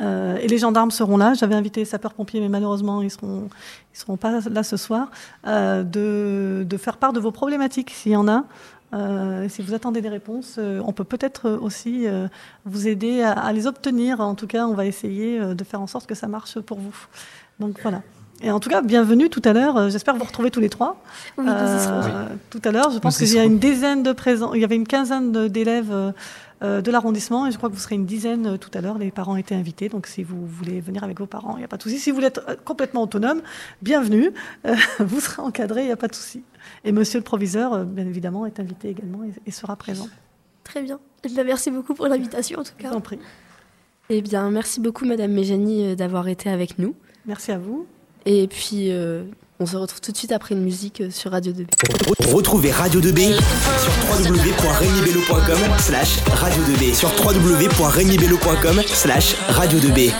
Et 0.01 0.47
les 0.49 0.57
gendarmes 0.57 0.91
seront 0.91 1.15
là. 1.15 1.35
J'avais 1.35 1.55
invité 1.55 1.79
les 1.79 1.85
sapeurs-pompiers, 1.85 2.41
mais 2.41 2.49
malheureusement, 2.49 3.01
ils 3.01 3.05
ils 3.05 3.97
seront 3.97 4.17
pas 4.17 4.41
là 4.41 4.61
ce 4.61 4.75
soir. 4.75 5.09
De 5.45 6.77
faire 6.77 6.97
part 6.97 7.13
de 7.13 7.21
vos 7.21 7.31
problématiques, 7.31 7.91
s'il 7.91 8.11
y 8.11 8.15
en 8.17 8.27
a. 8.27 8.43
Euh, 8.93 9.49
si 9.49 9.61
vous 9.61 9.73
attendez 9.73 10.01
des 10.01 10.09
réponses, 10.09 10.55
euh, 10.57 10.81
on 10.85 10.93
peut 10.93 11.03
peut-être 11.03 11.49
aussi 11.49 12.07
euh, 12.07 12.27
vous 12.65 12.87
aider 12.87 13.21
à, 13.21 13.31
à 13.31 13.51
les 13.51 13.67
obtenir. 13.67 14.21
En 14.21 14.35
tout 14.35 14.47
cas, 14.47 14.67
on 14.67 14.73
va 14.73 14.85
essayer 14.85 15.39
euh, 15.39 15.53
de 15.53 15.63
faire 15.63 15.81
en 15.81 15.87
sorte 15.87 16.07
que 16.07 16.15
ça 16.15 16.27
marche 16.27 16.59
pour 16.59 16.79
vous. 16.79 16.95
Donc 17.59 17.79
voilà. 17.81 18.01
Et 18.41 18.51
en 18.51 18.59
tout 18.59 18.69
cas, 18.69 18.81
bienvenue 18.81 19.29
tout 19.29 19.41
à 19.45 19.53
l'heure. 19.53 19.89
J'espère 19.89 20.15
vous 20.15 20.25
retrouver 20.25 20.51
tous 20.51 20.59
les 20.59 20.69
trois. 20.69 21.01
Oui, 21.37 21.45
Tout 22.49 22.61
à 22.63 22.71
l'heure, 22.71 22.91
je 22.91 22.99
pense 22.99 23.17
qu'il 23.17 23.33
y 23.33 23.39
a 23.39 23.45
une 23.45 23.59
dizaine 23.59 24.03
de 24.03 24.11
présents. 24.11 24.53
Il 24.53 24.61
y 24.61 24.65
avait 24.65 24.75
une 24.75 24.87
quinzaine 24.87 25.47
d'élèves 25.47 26.13
de 26.61 26.91
l'arrondissement 26.91 27.47
et 27.47 27.51
je 27.51 27.57
crois 27.57 27.69
que 27.69 27.75
vous 27.75 27.79
serez 27.79 27.95
une 27.95 28.05
dizaine 28.05 28.57
tout 28.57 28.71
à 28.73 28.81
l'heure. 28.81 28.97
Les 28.97 29.09
parents 29.09 29.37
étaient 29.37 29.55
invités, 29.55 29.87
donc 29.87 30.05
si 30.05 30.21
vous 30.21 30.45
voulez 30.45 30.81
venir 30.81 31.05
avec 31.05 31.17
vos 31.17 31.27
parents, 31.27 31.55
il 31.55 31.59
n'y 31.59 31.63
a 31.63 31.69
pas 31.69 31.77
de 31.77 31.83
souci. 31.83 31.97
Si 31.97 32.11
vous 32.11 32.15
voulez 32.15 32.27
être 32.27 32.57
complètement 32.65 33.03
autonome, 33.03 33.41
bienvenue. 33.81 34.31
Euh, 34.67 34.75
vous 34.99 35.21
serez 35.21 35.41
encadré, 35.41 35.83
il 35.83 35.87
n'y 35.87 35.93
a 35.93 35.97
pas 35.97 36.09
de 36.09 36.15
souci. 36.15 36.43
Et 36.83 36.91
Monsieur 36.91 37.19
le 37.19 37.23
proviseur, 37.23 37.73
euh, 37.73 37.83
bien 37.83 38.05
évidemment, 38.05 38.45
est 38.45 38.59
invité 38.59 38.89
également 38.89 39.21
et, 39.45 39.51
sera 39.51 39.75
présent. 39.75 40.07
Très 40.63 40.81
bien. 40.81 40.99
Eh 41.23 41.29
bien, 41.29 41.43
merci 41.43 41.71
beaucoup 41.71 41.93
pour 41.93 42.07
l'invitation 42.07 42.59
en 42.59 42.63
tout 42.63 42.73
Je 42.77 42.83
cas. 42.83 42.89
vous 42.89 42.95
en 42.95 43.01
prie. 43.01 43.19
Eh 44.09 44.21
bien, 44.21 44.49
merci 44.51 44.79
beaucoup, 44.79 45.05
Madame 45.05 45.31
Méjani, 45.31 45.85
euh, 45.85 45.95
d'avoir 45.95 46.27
été 46.27 46.49
avec 46.49 46.77
nous. 46.77 46.95
Merci 47.25 47.51
à 47.51 47.57
vous. 47.57 47.87
Et 48.25 48.47
puis, 48.47 48.91
euh, 48.91 49.23
on 49.59 49.65
se 49.65 49.77
retrouve 49.77 50.01
tout 50.01 50.11
de 50.11 50.17
suite 50.17 50.31
après 50.31 50.53
une 50.53 50.63
musique 50.63 51.03
sur 51.11 51.31
Radio 51.31 51.53
2B. 51.53 51.67
Retrouvez 52.33 52.71
Radio 52.71 52.99
2B 52.99 53.33
sur 53.35 54.29
www.regnibello.com 54.29 55.79
slash 55.79 56.19
radio 56.27 56.61
2B 56.63 56.93
sur 56.93 57.09
www.regnibello.com 57.23 58.81
slash 58.85 59.35
radio 59.49 59.79
2B 59.79 60.11